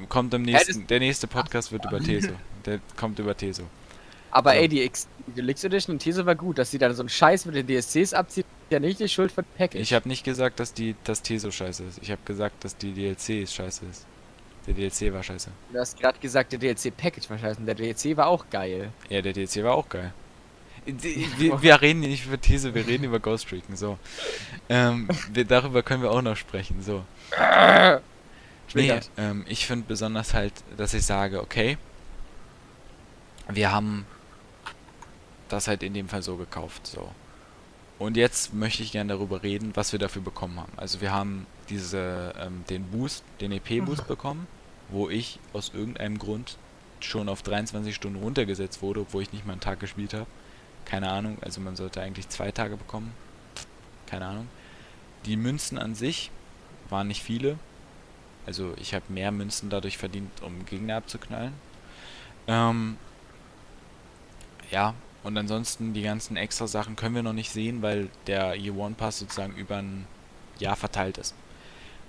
[0.10, 0.88] Kommt im das- nächsten.
[0.88, 2.32] Der nächste Podcast wird über Teso.
[2.66, 3.64] Der kommt über Teso.
[4.32, 4.58] Aber So.
[4.58, 7.10] ey, die X die Deluxe Edition und These war gut, dass sie dann so einen
[7.10, 9.80] Scheiß mit den DSCs abzieht, ist ja nicht die Schuld von Package.
[9.82, 12.00] Ich habe nicht gesagt, dass die das Teso scheiße ist.
[12.02, 14.06] Ich habe gesagt, dass die DLC scheiße ist.
[14.68, 15.50] Der DLC war scheiße.
[15.72, 17.60] Du hast gerade gesagt, der DLC Package war scheiße.
[17.60, 18.92] und Der DLC war auch geil.
[19.10, 20.14] Ja, der DLC war auch geil.
[20.86, 23.98] Wir, wir reden nicht über These, wir reden über Ghost Recon, so.
[24.70, 27.04] Ähm, wir, darüber können wir auch noch sprechen, so.
[28.74, 31.78] Nee, ähm, ich finde besonders halt, dass ich sage, okay,
[33.50, 34.06] wir haben
[35.50, 37.10] das halt in dem Fall so gekauft, so.
[37.98, 40.74] Und jetzt möchte ich gerne darüber reden, was wir dafür bekommen haben.
[40.76, 44.48] Also wir haben diese, ähm, den Boost, den EP-Boost bekommen,
[44.90, 46.58] wo ich aus irgendeinem Grund
[47.00, 50.28] schon auf 23 Stunden runtergesetzt wurde, obwohl ich nicht mal einen Tag gespielt habe.
[50.86, 53.14] Keine Ahnung, also man sollte eigentlich zwei Tage bekommen.
[54.06, 54.48] Keine Ahnung.
[55.26, 56.32] Die Münzen an sich
[56.90, 57.58] waren nicht viele.
[58.46, 61.54] Also ich habe mehr Münzen dadurch verdient, um Gegner abzuknallen.
[62.48, 62.98] Ähm,
[64.70, 68.76] ja, und ansonsten die ganzen extra Sachen können wir noch nicht sehen, weil der Year
[68.76, 70.06] One Pass sozusagen über ein
[70.60, 71.34] Jahr verteilt ist.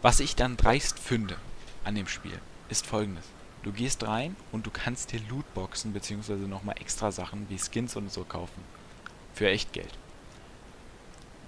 [0.02, 1.36] Was ich dann dreist finde
[1.84, 3.24] an dem Spiel, ist folgendes.
[3.66, 8.12] Du gehst rein und du kannst dir Lootboxen beziehungsweise nochmal extra Sachen wie Skins und
[8.12, 8.62] so kaufen.
[9.34, 9.92] Für echt Geld.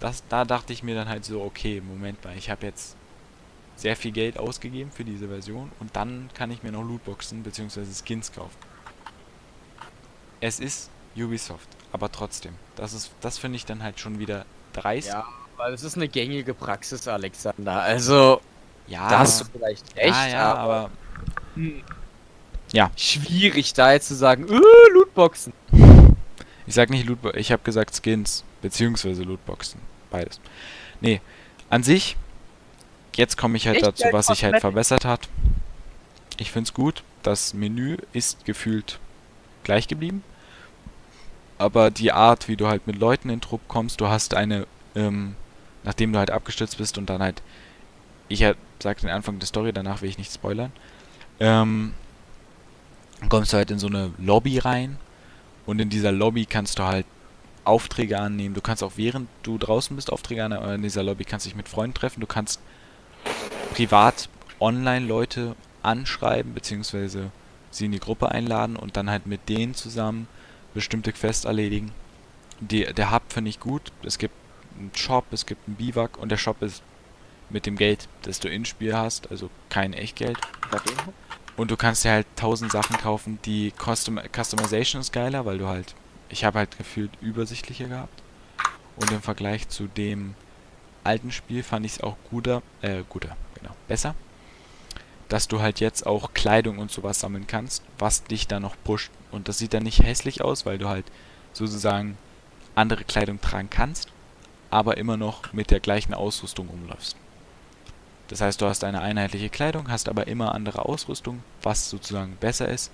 [0.01, 2.97] Das, da dachte ich mir dann halt so, okay, Moment mal, ich habe jetzt
[3.77, 7.85] sehr viel Geld ausgegeben für diese Version und dann kann ich mir noch Lootboxen bzw.
[8.05, 8.59] Skins kaufen.
[10.41, 15.07] Es ist Ubisoft, aber trotzdem, das ist, das finde ich dann halt schon wieder dreist.
[15.07, 15.25] Ja,
[15.57, 17.81] aber das ist eine gängige Praxis, Alexander.
[17.81, 18.41] Also,
[18.89, 20.91] ja da hast du vielleicht recht, ja, ja, aber
[21.55, 21.85] hm,
[22.73, 22.91] Ja.
[22.97, 25.53] schwierig da jetzt zu sagen, äh, Lootboxen.
[26.67, 29.23] ich sag nicht Lootboxen, ich habe gesagt Skins bzw.
[29.23, 30.41] Lootboxen, beides.
[31.01, 31.21] Nee,
[31.71, 32.17] an sich,
[33.17, 35.29] jetzt komme ich halt Echt dazu, was sich halt verbessert hat.
[36.39, 37.03] Ich finde es gut.
[37.23, 38.99] Das Menü ist gefühlt
[39.65, 40.23] gleich geblieben.
[41.59, 45.35] Aber die Art, wie du halt mit Leuten in Trupp kommst, du hast eine, ähm,
[45.83, 47.43] nachdem du halt abgestürzt bist und dann halt,
[48.29, 50.71] ich halt sag den Anfang der Story, danach will ich nicht spoilern,
[51.41, 51.95] ähm,
[53.29, 54.97] kommst du halt in so eine Lobby rein
[55.67, 57.07] und in dieser Lobby kannst du halt
[57.65, 58.55] Aufträge annehmen.
[58.55, 61.57] Du kannst auch während du draußen bist Aufträge annehmen, in dieser Lobby kannst du dich
[61.57, 62.21] mit Freunden treffen.
[62.21, 62.61] Du kannst
[63.75, 64.29] privat
[64.61, 67.31] online Leute anschreiben, beziehungsweise
[67.71, 70.29] sie in die Gruppe einladen und dann halt mit denen zusammen
[70.75, 71.93] bestimmte Quests erledigen.
[72.61, 73.93] Die, der Hub finde ich gut.
[74.03, 74.35] Es gibt
[74.79, 76.83] einen Shop, es gibt einen Biwak und der Shop ist
[77.51, 80.39] mit dem Geld, das du ins Spiel hast, also kein Echtgeld.
[81.59, 83.41] Und du kannst dir halt tausend Sachen kaufen.
[83.45, 85.97] Die Custom Customization ist geiler, weil du halt,
[86.29, 88.23] ich habe halt gefühlt übersichtlicher gehabt.
[88.95, 90.35] Und im Vergleich zu dem
[91.03, 94.15] alten Spiel fand ich es auch guter, äh, guter, genau, besser.
[95.29, 99.11] Dass du halt jetzt auch Kleidung und sowas sammeln kannst, was dich dann noch pusht.
[99.33, 101.07] Und das sieht dann nicht hässlich aus, weil du halt
[101.53, 102.19] sozusagen
[102.77, 104.13] andere Kleidung tragen kannst,
[104.71, 107.17] aber immer noch mit der gleichen Ausrüstung rumläufst.
[108.29, 112.69] Das heißt, du hast eine einheitliche Kleidung, hast aber immer andere Ausrüstung, was sozusagen besser
[112.69, 112.91] ist.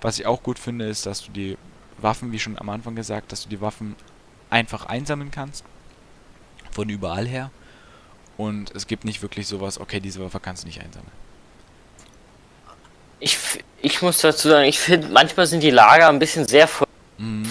[0.00, 1.58] Was ich auch gut finde, ist, dass du die
[1.98, 3.96] Waffen, wie schon am Anfang gesagt, dass du die Waffen
[4.50, 5.64] einfach einsammeln kannst.
[6.70, 7.50] Von überall her.
[8.36, 11.12] Und es gibt nicht wirklich sowas, okay, diese Waffe kannst du nicht einsammeln.
[13.20, 13.38] Ich,
[13.80, 16.88] ich muss dazu sagen, ich finde, manchmal sind die Lager ein bisschen sehr voll.
[17.18, 17.48] Mhm.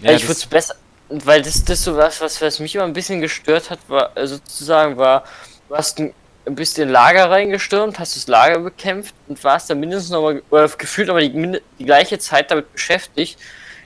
[0.00, 0.74] Ja, ich würde es besser,
[1.08, 4.96] weil das, das so was, was, was mich immer ein bisschen gestört hat, war sozusagen
[4.96, 5.24] war,
[5.68, 6.14] du hast ein,
[6.46, 10.68] bist in Lager reingestürmt, hast das Lager bekämpft und warst dann mindestens noch mal, oder
[10.68, 13.38] gefühlt aber die, die gleiche Zeit damit beschäftigt,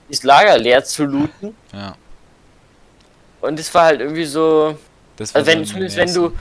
[0.09, 1.55] dieses Lager leer zu looten.
[1.73, 1.95] ja,
[3.41, 4.77] Und es war halt irgendwie so,
[5.17, 6.33] das war also wenn, zumindest wenn du,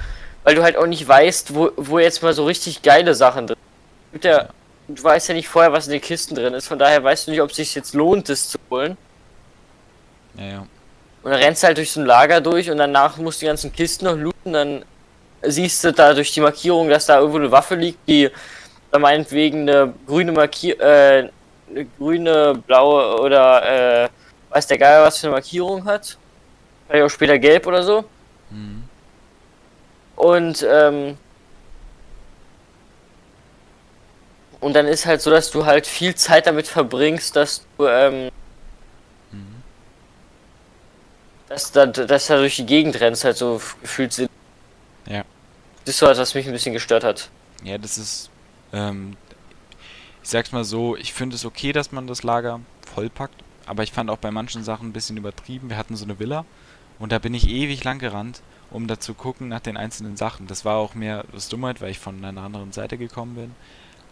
[0.44, 3.58] weil du halt auch nicht weißt, wo, wo jetzt mal so richtig geile Sachen drin
[3.58, 4.14] sind.
[4.14, 4.50] Mit der,
[4.88, 7.32] Du weißt ja nicht vorher, was in den Kisten drin ist, von daher weißt du
[7.32, 8.98] nicht, ob es sich jetzt lohnt, das zu holen.
[10.36, 10.60] Ja, ja.
[11.24, 13.48] Und dann rennst du halt durch so ein Lager durch und danach musst du die
[13.48, 14.86] ganzen Kisten noch looten, dann
[15.42, 18.30] siehst du da durch die Markierung, dass da irgendwo eine Waffe liegt, die
[18.92, 21.30] da meinetwegen eine grüne Markierung, äh,
[21.70, 24.10] eine grüne, blaue oder äh,
[24.50, 26.18] weiß der Geier was für eine Markierung hat.
[26.88, 28.06] Vielleicht auch später gelb oder so.
[28.50, 28.84] Mhm.
[30.16, 31.18] Und ähm,
[34.60, 38.32] und dann ist halt so, dass du halt viel Zeit damit verbringst, dass du ähm,
[39.32, 39.62] Mhm.
[41.50, 44.30] dass da, dass da durch die Gegend rennst, halt so gefühlt sind.
[45.08, 45.24] Ja.
[45.86, 47.30] Das ist so, was mich ein bisschen gestört hat.
[47.64, 48.30] Ja, das ist,
[48.74, 49.16] ähm,
[50.22, 52.60] ich sag's mal so, ich finde es okay, dass man das Lager
[52.94, 55.70] vollpackt, aber ich fand auch bei manchen Sachen ein bisschen übertrieben.
[55.70, 56.46] Wir hatten so eine Villa
[57.00, 60.48] und da bin ich ewig lang gerannt, um da zu gucken nach den einzelnen Sachen.
[60.48, 63.56] Das war auch mehr das Dummheit, weil ich von einer anderen Seite gekommen bin.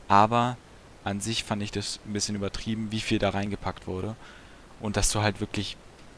[0.08, 0.58] Aber
[1.04, 4.16] an sich fand ich das ein bisschen übertrieben, wie viel da reingepackt wurde.
[4.80, 5.78] Und dass du halt wirklich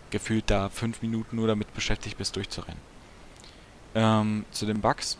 [0.10, 2.87] gefühlt da fünf Minuten nur damit beschäftigt bist, durchzurennen.
[3.96, 5.18] Ähm, zu den Bugs.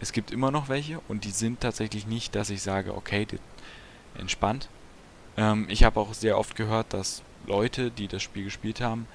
[0.00, 3.26] Es gibt immer noch welche und die sind tatsächlich nicht, dass ich sage, okay,
[4.16, 4.68] entspannt.
[5.36, 9.06] Ähm, ich habe auch sehr oft gehört, dass Leute, die das Spiel gespielt haben,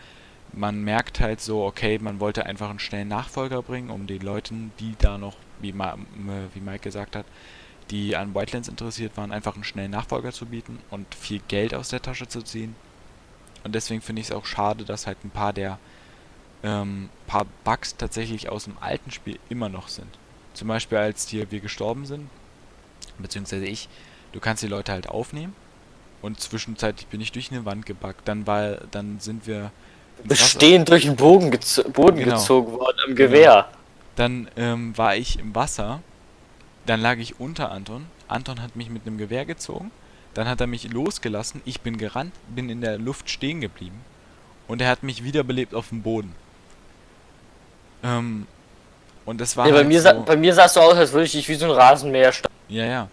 [0.52, 4.72] man merkt halt so, okay, man wollte einfach einen schnellen Nachfolger bringen, um den Leuten,
[4.80, 7.26] die da noch, wie, Ma m- wie Mike gesagt hat,
[7.92, 11.90] die an Wildlands interessiert waren, einfach einen schnellen Nachfolger zu bieten und viel Geld aus
[11.90, 12.76] der Tasche zu ziehen.
[13.64, 15.80] Und deswegen finde ich es auch schade, dass halt ein paar der
[16.64, 20.08] ähm, paar Bugs tatsächlich aus dem alten Spiel immer noch sind.
[20.54, 22.30] Zum Beispiel als hier wir gestorben sind,
[23.18, 23.90] beziehungsweise ich,
[24.32, 25.56] du kannst die Leute halt aufnehmen
[26.22, 28.28] und zwischenzeitlich bin ich durch eine Wand gebackt.
[28.28, 29.72] Dann war, dann sind wir
[30.34, 32.36] Stehend durch den Bogen gezo Boden Genau.
[32.36, 33.68] gezogen worden am Gewehr.
[34.16, 36.02] Dann ähm, war ich im Wasser,
[36.86, 38.06] dann lag ich unter Anton.
[38.28, 39.92] Anton hat mich mit einem Gewehr gezogen,
[40.34, 44.00] dann hat er mich losgelassen, ich bin gerannt, bin in der Luft stehen geblieben
[44.68, 46.34] und er hat mich wiederbelebt auf dem Boden.
[48.04, 48.48] Ähm,
[49.26, 50.96] und das war Ja, bei, halt mir sa so, bei mir sah es so aus,
[50.96, 53.08] als würde ich dich wie so ein Rasenmäher sta- ja, ja.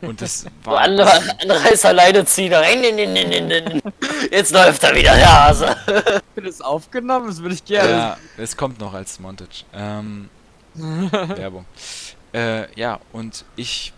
[0.00, 1.10] Und das war andere,
[1.40, 2.52] andere ist alleine ziehen.
[4.30, 5.76] Jetzt läuft er wieder, der Hase.
[6.34, 7.28] Wird es aufgenommen?
[7.28, 7.90] Das würde ich gerne.
[7.90, 9.64] Ja, es kommt noch als Montage.
[9.74, 10.28] Ähm,
[10.74, 11.64] Werbung.
[12.34, 13.92] Äh, ja, und ich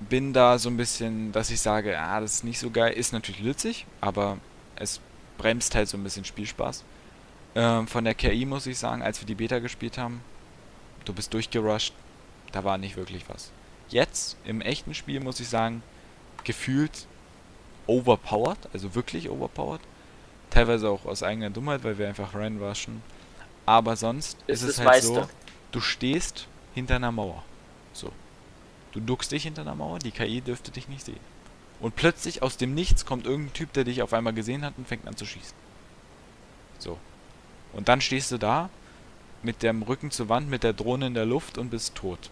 [0.00, 2.92] bin da so ein bisschen, dass ich sage, ah, das ist nicht so geil.
[2.92, 4.38] Ist natürlich witzig, aber
[4.76, 5.00] es
[5.38, 6.84] bremst halt so ein bisschen Spielspaß.
[7.56, 10.20] Ähm, von der KI muss ich sagen, als wir die Beta gespielt haben,
[11.06, 11.94] du bist durchgerusht,
[12.52, 13.50] da war nicht wirklich was.
[13.88, 15.82] Jetzt, im echten Spiel, muss ich sagen,
[16.44, 17.06] gefühlt
[17.86, 19.80] overpowered, also wirklich overpowered.
[20.50, 23.02] Teilweise auch aus eigener Dummheit, weil wir einfach reinrushen.
[23.64, 25.32] Aber sonst Ist ist, es halt so, meiste.
[25.72, 27.42] du stehst hinter einer Mauer.
[27.94, 28.12] So.
[28.92, 31.20] Du duckst dich hinter der Mauer, die KI dürfte dich nicht sehen.
[31.80, 34.86] Und plötzlich aus dem Nichts kommt irgendein Typ, der dich auf einmal gesehen hat und
[34.86, 35.54] fängt an zu schießen.
[36.78, 36.98] So.
[37.76, 38.70] Und dann stehst du da
[39.42, 42.30] mit dem Rücken zur Wand, mit der Drohne in der Luft und bist tot.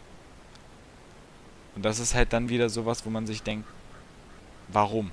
[1.77, 3.69] Und das ist halt dann wieder sowas, wo man sich denkt,
[4.69, 5.11] warum?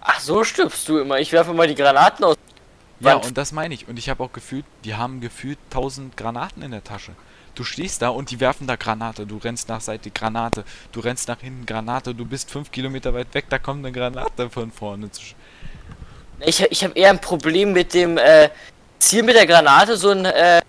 [0.00, 1.18] Ach, so stirbst du immer.
[1.18, 2.36] Ich werfe immer die Granaten aus.
[3.00, 3.88] Ja, und das meine ich.
[3.88, 7.12] Und ich habe auch gefühlt, die haben gefühlt 1000 Granaten in der Tasche.
[7.56, 9.26] Du stehst da und die werfen da Granate.
[9.26, 10.64] Du rennst nach Seite Granate.
[10.92, 12.14] Du rennst nach hinten Granate.
[12.14, 15.10] Du bist 5 Kilometer weit weg, da kommt eine Granate von vorne.
[16.40, 18.50] Ich, ich habe eher ein Problem mit dem äh,
[18.98, 20.62] Ziel mit der Granate, so ein äh,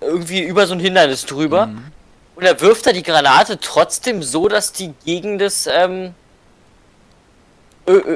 [0.00, 1.66] irgendwie über so ein Hindernis drüber.
[1.66, 1.92] Mhm.
[2.36, 6.14] Und er wirft er die Granate trotzdem so, dass die gegen das, ähm,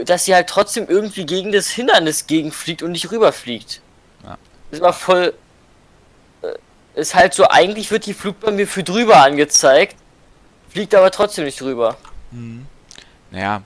[0.05, 3.81] dass sie halt trotzdem irgendwie gegen das Hindernis gegenfliegt und nicht rüberfliegt.
[4.23, 4.31] Ja.
[4.31, 4.39] Das
[4.73, 5.35] ist immer voll.
[6.43, 9.97] Äh, ist halt so, eigentlich wird die Flugbahn mir für drüber angezeigt,
[10.69, 11.97] fliegt aber trotzdem nicht drüber.
[12.31, 12.67] Mhm.
[13.31, 13.63] Naja,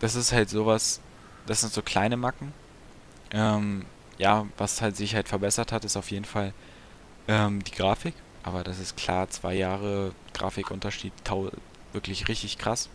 [0.00, 1.00] das ist halt sowas,
[1.46, 2.52] das sind so kleine Macken.
[3.32, 3.86] Ähm,
[4.20, 6.52] ja, was halt sich halt verbessert hat, ist auf jeden Fall
[7.26, 8.14] ähm, die Grafik.
[8.42, 11.12] Aber das ist klar, zwei Jahre Grafikunterschied,
[11.92, 12.90] wirklich richtig krass.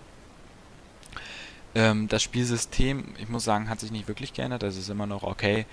[1.73, 4.61] Ähm, das Spielsystem, ich muss sagen, hat sich nicht wirklich geändert.
[4.61, 5.65] Das ist immer noch okay.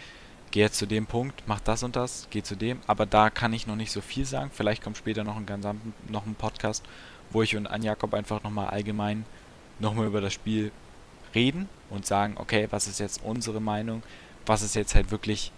[0.53, 2.81] Geh jetzt zu dem Punkt, mach das und das, geh zu dem.
[2.87, 4.51] Aber da kann ich noch nicht so viel sagen.
[4.53, 6.83] Vielleicht kommt später noch ein gesamten, noch ein Podcast,
[7.31, 9.27] wo ich und An Jakob einfach nochmal allgemein
[9.79, 10.73] nochmal über das Spiel
[11.35, 14.03] reden und sagen, okay, was ist jetzt unsere Meinung?
[14.47, 15.53] Was ist jetzt halt wirklich,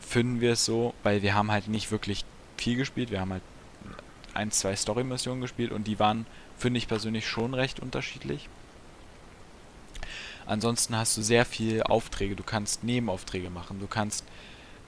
[0.00, 0.94] finden wir es so?
[1.02, 2.24] Weil wir haben halt nicht wirklich
[2.56, 3.10] viel gespielt.
[3.10, 3.42] Wir haben halt
[4.34, 6.26] ein, zwei Story-Missionen gespielt und die waren,
[6.58, 8.48] finde ich persönlich, schon recht unterschiedlich.
[10.46, 12.36] Ansonsten hast du sehr viel Aufträge.
[12.36, 13.80] Du kannst Nebenaufträge machen.
[13.80, 14.24] Du kannst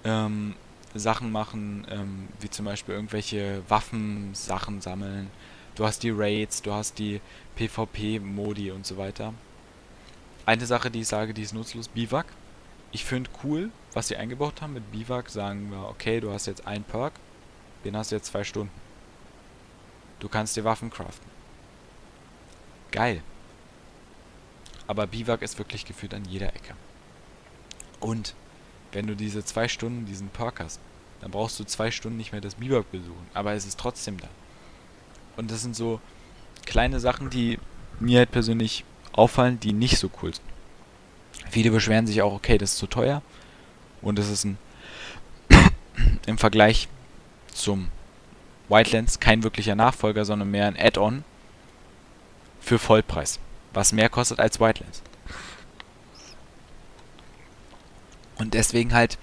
[0.04, 0.54] ähm,
[0.94, 5.30] Sachen machen, ähm, wie zum Beispiel irgendwelche Waffensachen sammeln.
[5.74, 7.20] Du hast die Raids, du hast die
[7.56, 9.34] PvP-Modi und so weiter.
[10.44, 12.26] Eine Sache, die ich sage, die ist nutzlos, Biwak.
[12.96, 15.28] Ich finde cool, was sie eingebaut haben mit Biwak.
[15.28, 17.12] Sagen wir, okay, du hast jetzt einen Perk,
[17.84, 18.72] den hast du jetzt zwei Stunden.
[20.18, 21.30] Du kannst dir Waffen craften.
[22.92, 23.20] Geil.
[24.86, 26.74] Aber Biwak ist wirklich gefühlt an jeder Ecke.
[28.00, 28.34] Und
[28.92, 30.80] wenn du diese zwei Stunden diesen Perk hast,
[31.20, 33.26] dann brauchst du zwei Stunden nicht mehr das Biwak besuchen.
[33.34, 34.28] Aber es ist trotzdem da.
[35.36, 36.00] Und das sind so
[36.64, 37.58] kleine Sachen, die
[38.00, 40.55] mir halt persönlich auffallen, die nicht so cool sind.
[41.50, 43.22] Viele beschweren sich auch, okay, das ist zu teuer.
[44.02, 44.58] Und das ist ein
[46.26, 46.88] im Vergleich
[47.52, 47.88] zum
[48.68, 51.24] Wildlands kein wirklicher Nachfolger, sondern mehr ein Add-on
[52.60, 53.38] für Vollpreis.
[53.72, 55.02] Was mehr kostet als Wildlands.
[58.38, 59.18] Und deswegen halt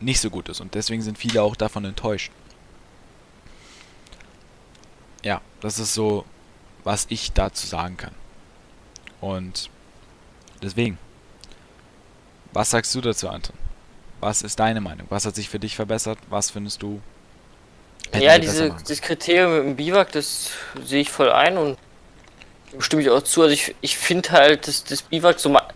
[0.00, 0.60] nicht so gut ist.
[0.60, 2.32] Und deswegen sind viele auch davon enttäuscht.
[5.24, 6.24] Ja, das ist so,
[6.84, 8.14] was ich dazu sagen kann.
[9.20, 9.70] Und
[10.62, 10.98] deswegen,
[12.52, 13.56] was sagst du dazu, Anton?
[14.20, 15.06] Was ist deine Meinung?
[15.10, 16.18] Was hat sich für dich verbessert?
[16.28, 17.00] Was findest du?
[18.14, 20.50] ja, diese, das Kriterium mit dem Biwak, das
[20.84, 21.78] sehe ich voll ein und
[22.78, 23.42] stimme ich auch zu.
[23.42, 25.66] Also ich, ich finde halt, dass das Biwak so ma-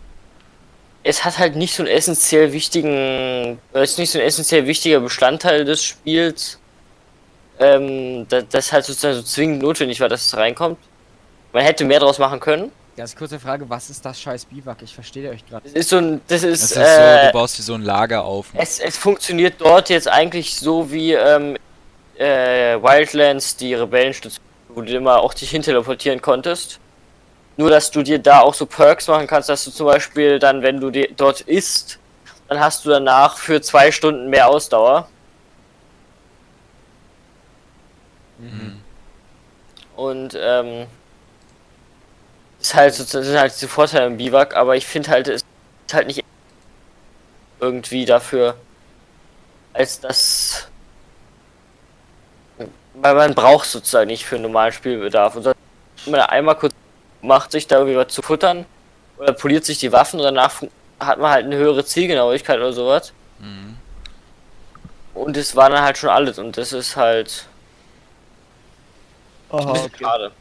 [1.03, 4.99] es hat halt nicht so einen essentiell wichtigen, es ist nicht so ein essentiell wichtiger
[4.99, 6.59] Bestandteil des Spiels,
[7.59, 10.77] ähm, da, das halt sozusagen so zwingend notwendig war, dass es reinkommt.
[11.53, 12.71] Man hätte mehr draus machen können.
[12.97, 14.81] Ganz kurze Frage, was ist das scheiß Biwak?
[14.81, 15.65] Ich verstehe euch gerade.
[15.65, 17.83] Das ist so ein, das ist, Es ist äh, so, du baust dir so ein
[17.83, 18.47] Lager auf.
[18.55, 21.57] Es, es funktioniert dort jetzt eigentlich so wie ähm,
[22.17, 26.79] äh, Wildlands, die Rebellenstütze, wo du immer auch dich hinteleportieren konntest.
[27.55, 30.63] Nur, dass du dir da auch so Perks machen kannst, dass du zum Beispiel dann,
[30.63, 31.99] wenn du dort isst,
[32.47, 35.07] dann hast du danach für zwei Stunden mehr Ausdauer.
[38.39, 38.81] Mhm.
[39.95, 40.87] Und ähm,
[42.61, 45.43] ist halt so, das sind halt diese Vorteile im Biwak, aber ich finde halt, es
[45.87, 46.23] ist halt nicht
[47.59, 48.55] irgendwie dafür,
[49.73, 50.67] als das.
[52.95, 55.35] Weil man braucht sozusagen nicht für einen normalen Spielbedarf.
[55.35, 55.55] Und dann
[56.05, 56.73] man einmal kurz
[57.21, 58.65] macht sich da irgendwie was zu futtern
[59.17, 60.61] oder poliert sich die Waffen und danach
[60.99, 63.13] hat man halt eine höhere Zielgenauigkeit oder sowas.
[63.39, 63.77] Mhm.
[65.13, 67.47] Und das war dann halt schon alles und das ist halt
[69.49, 70.31] Aha, bisschen schade.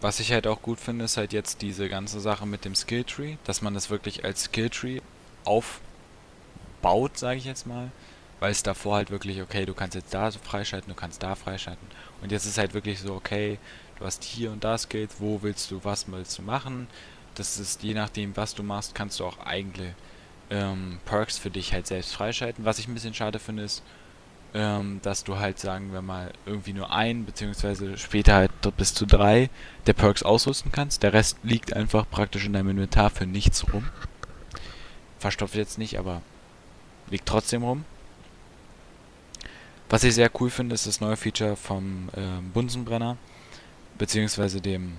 [0.00, 3.36] Was ich halt auch gut finde, ist halt jetzt diese ganze Sache mit dem Skilltree,
[3.44, 5.00] dass man das wirklich als Skilltree
[5.44, 7.90] aufbaut, sage ich jetzt mal.
[8.38, 11.86] Weil es davor halt wirklich, okay, du kannst jetzt da freischalten, du kannst da freischalten.
[12.22, 13.58] Und jetzt ist halt wirklich so, okay,
[13.98, 16.88] du hast hier und da Skills, wo willst du, was willst du machen.
[17.34, 19.94] Das ist, je nachdem, was du machst, kannst du auch eigene
[20.48, 22.64] ähm, Perks für dich halt selbst freischalten.
[22.64, 23.82] Was ich ein bisschen schade finde, ist,
[24.54, 29.06] ähm, dass du halt, sagen wir mal, irgendwie nur ein, beziehungsweise später halt bis zu
[29.06, 29.50] drei
[29.86, 31.02] der Perks ausrüsten kannst.
[31.02, 33.88] Der Rest liegt einfach praktisch in deinem Inventar für nichts rum.
[35.18, 36.22] Verstopft jetzt nicht, aber
[37.10, 37.84] liegt trotzdem rum.
[39.88, 43.16] Was ich sehr cool finde, ist das neue Feature vom ähm, Bunsenbrenner,
[43.98, 44.96] beziehungsweise dem,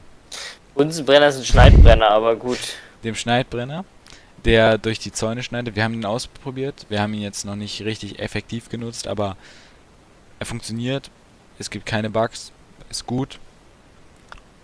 [0.75, 2.59] Bunsenbrenner ist ein Schneidbrenner, aber gut.
[3.03, 3.83] dem Schneidbrenner,
[4.45, 5.75] der durch die Zäune schneidet.
[5.75, 9.37] Wir haben ihn ausprobiert, wir haben ihn jetzt noch nicht richtig effektiv genutzt, aber
[10.39, 11.11] er funktioniert,
[11.59, 12.51] es gibt keine Bugs,
[12.89, 13.39] ist gut.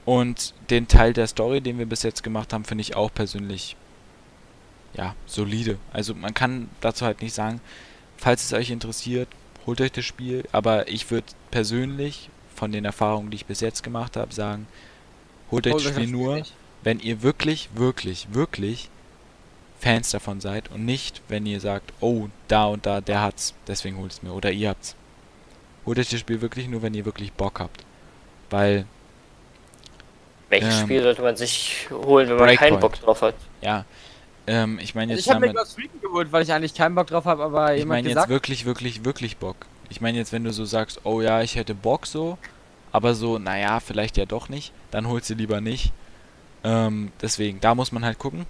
[0.05, 3.75] Und den Teil der Story, den wir bis jetzt gemacht haben, finde ich auch persönlich
[4.93, 5.77] ja, solide.
[5.93, 7.61] Also man kann dazu halt nicht sagen,
[8.17, 9.27] falls es euch interessiert,
[9.65, 13.83] holt euch das Spiel, aber ich würde persönlich von den Erfahrungen, die ich bis jetzt
[13.83, 14.67] gemacht habe, sagen,
[15.51, 16.53] holt euch Holt das Spiel nur, nicht.
[16.83, 18.89] wenn ihr wirklich, wirklich, wirklich
[19.79, 23.97] Fans davon seid und nicht, wenn ihr sagt, oh, da und da, der hat's, deswegen
[23.97, 24.95] holt es mir oder ihr habt's.
[25.85, 27.85] Holt euch das Spiel wirklich nur, wenn ihr wirklich Bock habt.
[28.49, 28.85] Weil,
[30.49, 32.79] Welches Ähm, Spiel sollte man sich holen, wenn man keinen.
[32.79, 33.35] Bock drauf hat?
[33.61, 33.85] ja,
[34.47, 36.95] ähm, ich meine Also jetzt ich habe mir Ghost Recon geholt, weil ich eigentlich keinen
[36.95, 39.57] Bock drauf habe, aber ich jemand meine jetzt gesagt, wirklich, wirklich, wirklich Bock.
[39.89, 42.37] Ich meine jetzt, wenn du so sagst, oh ja, ich hätte Bock so,
[42.93, 45.91] aber so, naja, vielleicht ja doch nicht, dann holst du lieber nicht.
[46.63, 48.45] Ähm, deswegen, da muss man halt gucken.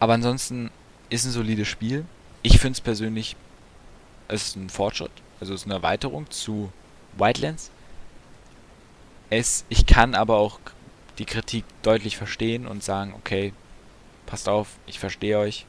[0.00, 0.70] Aber ansonsten
[1.10, 2.04] ist ein solides Spiel.
[2.42, 3.36] Ich finde es persönlich,
[4.28, 6.72] es ist ein Fortschritt, also es ist eine Erweiterung zu
[7.18, 7.70] Wildlands.
[9.28, 10.58] Es, ich kann aber auch
[11.18, 13.52] die Kritik deutlich verstehen und sagen, okay,
[14.26, 15.66] passt auf, ich verstehe euch.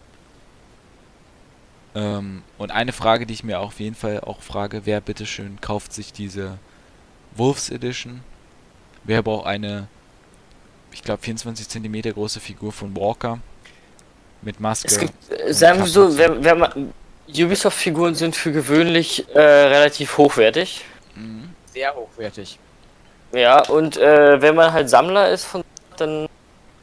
[1.94, 5.92] Ähm, und eine Frage, die ich mir auf jeden Fall auch frage, wer bitteschön kauft
[5.92, 6.58] sich diese
[7.36, 8.22] Wolves Edition?
[9.04, 9.90] Wer braucht eine,
[10.94, 13.40] ich glaube 24 Zentimeter große Figur von Walker
[14.42, 14.88] mit Maske?
[14.88, 16.94] Es gibt, äh, sagen wir so, wenn, wenn man,
[17.28, 20.84] Ubisoft-Figuren sind für gewöhnlich äh, relativ hochwertig.
[21.16, 21.50] Mhm.
[21.74, 22.58] sehr hochwertig.
[23.34, 25.64] Ja, und äh, wenn man halt Sammler ist, von,
[25.98, 26.28] dann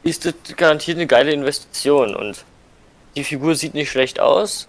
[0.03, 2.15] ist das garantiert eine geile Investition.
[2.15, 2.43] Und
[3.15, 4.67] die Figur sieht nicht schlecht aus.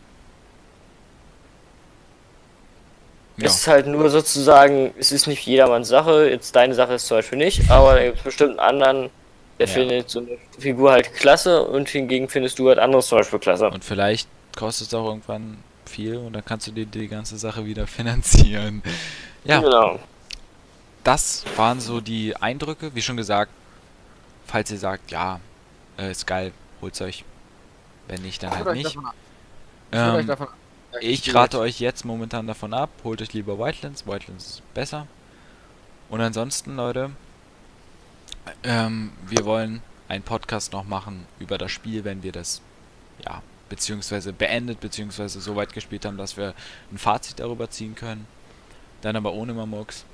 [3.37, 3.47] Ja.
[3.47, 6.29] Es ist halt nur sozusagen, es ist nicht jedermanns Sache.
[6.29, 9.11] Jetzt deine Sache ist zum Beispiel nicht, aber da gibt es bestimmt einen anderen,
[9.61, 9.73] der Ja.
[9.75, 13.71] findet so eine Figur halt klasse und hingegen findest du halt anderes zum Beispiel klasse.
[13.71, 17.65] Und vielleicht kostet es auch irgendwann viel und dann kannst du dir die ganze Sache
[17.67, 18.83] wieder finanzieren.
[19.45, 20.01] Ja, Genau.
[21.05, 22.95] das waren so die Eindrücke.
[22.95, 23.53] Wie schon gesagt,
[24.47, 25.41] falls ihr sagt, ja,
[25.99, 26.53] äh, ist geil,
[26.83, 27.25] holt's euch.
[28.09, 28.87] Wenn nicht, dann Ich halt nicht.
[28.97, 28.97] ich
[29.93, 30.55] Ähm, davon ab-
[31.01, 34.07] ich rate euch jetzt momentan davon ab, holt euch lieber Wildlands.
[34.07, 35.07] Wildlands ist besser.
[36.09, 37.11] Und ansonsten, Leute,
[38.65, 42.61] ähm, wir wollen einen Podcast noch machen über das Spiel, wenn wir das,
[43.25, 46.55] ja, beziehungsweise beendet, beziehungsweise so weit gespielt haben, dass wir
[46.91, 48.27] ein Fazit darüber ziehen können.
[49.03, 50.05] Dann aber ohne Mamux.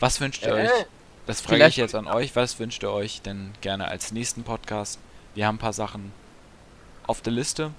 [0.00, 0.86] Was wünscht ihr Äh, euch?
[1.26, 2.34] Das frage ich jetzt an euch.
[2.36, 4.98] Was wünscht ihr euch denn gerne als nächsten Podcast?
[5.34, 6.12] Wir haben ein paar Sachen
[7.06, 7.72] auf der Liste.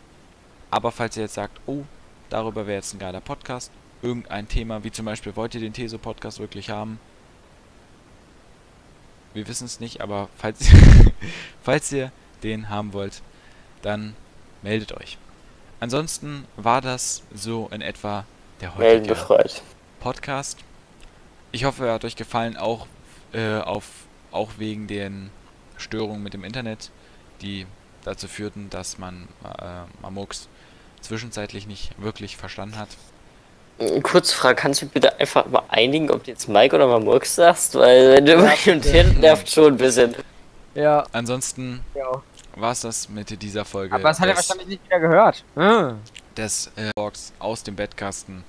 [0.72, 1.84] Aber falls ihr jetzt sagt, oh,
[2.30, 3.72] darüber wäre jetzt ein geiler Podcast,
[4.04, 7.00] irgendein Thema, wie zum Beispiel, wollt ihr den Teso-Podcast wirklich haben?
[9.34, 10.68] Wir wissen es nicht, aber falls,
[11.62, 12.12] falls ihr
[12.44, 13.22] den haben wollt,
[13.82, 14.16] dann
[14.62, 15.18] meldet euch.
[15.80, 18.26] Ansonsten war das so in etwa
[18.62, 19.16] der heutige.
[20.00, 20.58] Podcast.
[21.52, 22.88] Ich hoffe, er hat euch gefallen, auch,
[23.34, 23.86] äh, auf,
[24.32, 25.30] auch wegen den
[25.78, 26.92] Störungen mit dem Internet,
[27.42, 27.66] die
[28.04, 30.48] dazu führten, dass man äh, Mamux
[31.02, 32.90] zwischenzeitlich nicht wirklich verstanden hat.
[34.04, 37.36] Kurze Frage, kannst du bitte einfach mal einigen, ob du jetzt Mike oder mal Murks
[37.36, 37.76] sagst?
[37.76, 40.16] Weil wenn du immer hin und her nervt schon ein bisschen.
[40.76, 42.22] Ja, Ansonsten ja.
[42.56, 45.44] war es das mit dieser Folge Aber das hat er wahrscheinlich nicht wieder gehört.
[45.56, 45.94] Ah.
[46.36, 48.44] des äh, Vlogs aus dem Bettkasten.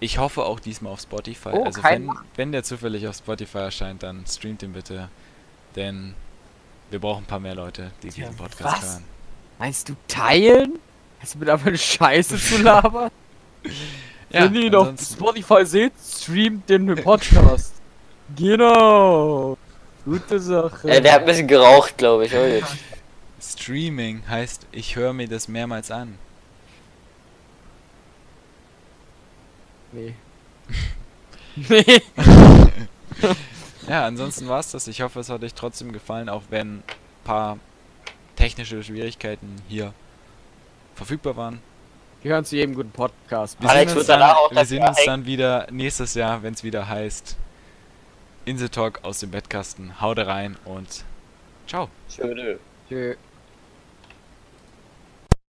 [0.00, 1.50] Ich hoffe auch diesmal auf Spotify.
[1.52, 5.08] Oh, also kein wenn, wenn der zufällig auf Spotify erscheint, dann streamt ihn bitte.
[5.76, 6.14] Denn
[6.90, 8.82] wir brauchen ein paar mehr Leute, die diesen Podcast was?
[8.82, 9.04] hören.
[9.58, 10.78] Meinst du teilen?
[11.20, 13.10] Hast du mit einfach eine Scheiße zu labern?
[14.30, 17.74] Wenn ihr ihn auf Spotify seht, streamt den Podcast.
[18.36, 19.58] genau.
[20.04, 20.88] Gute Sache.
[20.88, 22.32] Äh, der hat ein bisschen geraucht, glaube ich.
[23.40, 26.18] Streaming heißt, ich höre mir das mehrmals an.
[29.92, 30.14] nee.
[31.68, 32.02] nee.
[33.88, 34.86] Ja, ansonsten war's das.
[34.86, 36.82] Ich hoffe, es hat euch trotzdem gefallen, auch wenn ein
[37.24, 37.58] paar
[38.36, 39.92] technische Schwierigkeiten hier
[40.94, 41.60] verfügbar waren.
[42.22, 43.60] Wir hören zu jedem guten Podcast.
[43.60, 46.88] Wir Alex sehen uns dann, wir sehen uns dann wieder nächstes Jahr, wenn es wieder
[46.88, 47.36] heißt
[48.44, 50.00] Insel Talk aus dem Bettkasten.
[50.00, 51.04] Haut rein und
[51.66, 51.88] ciao.
[52.08, 52.58] Schön.
[52.88, 53.16] Tschö.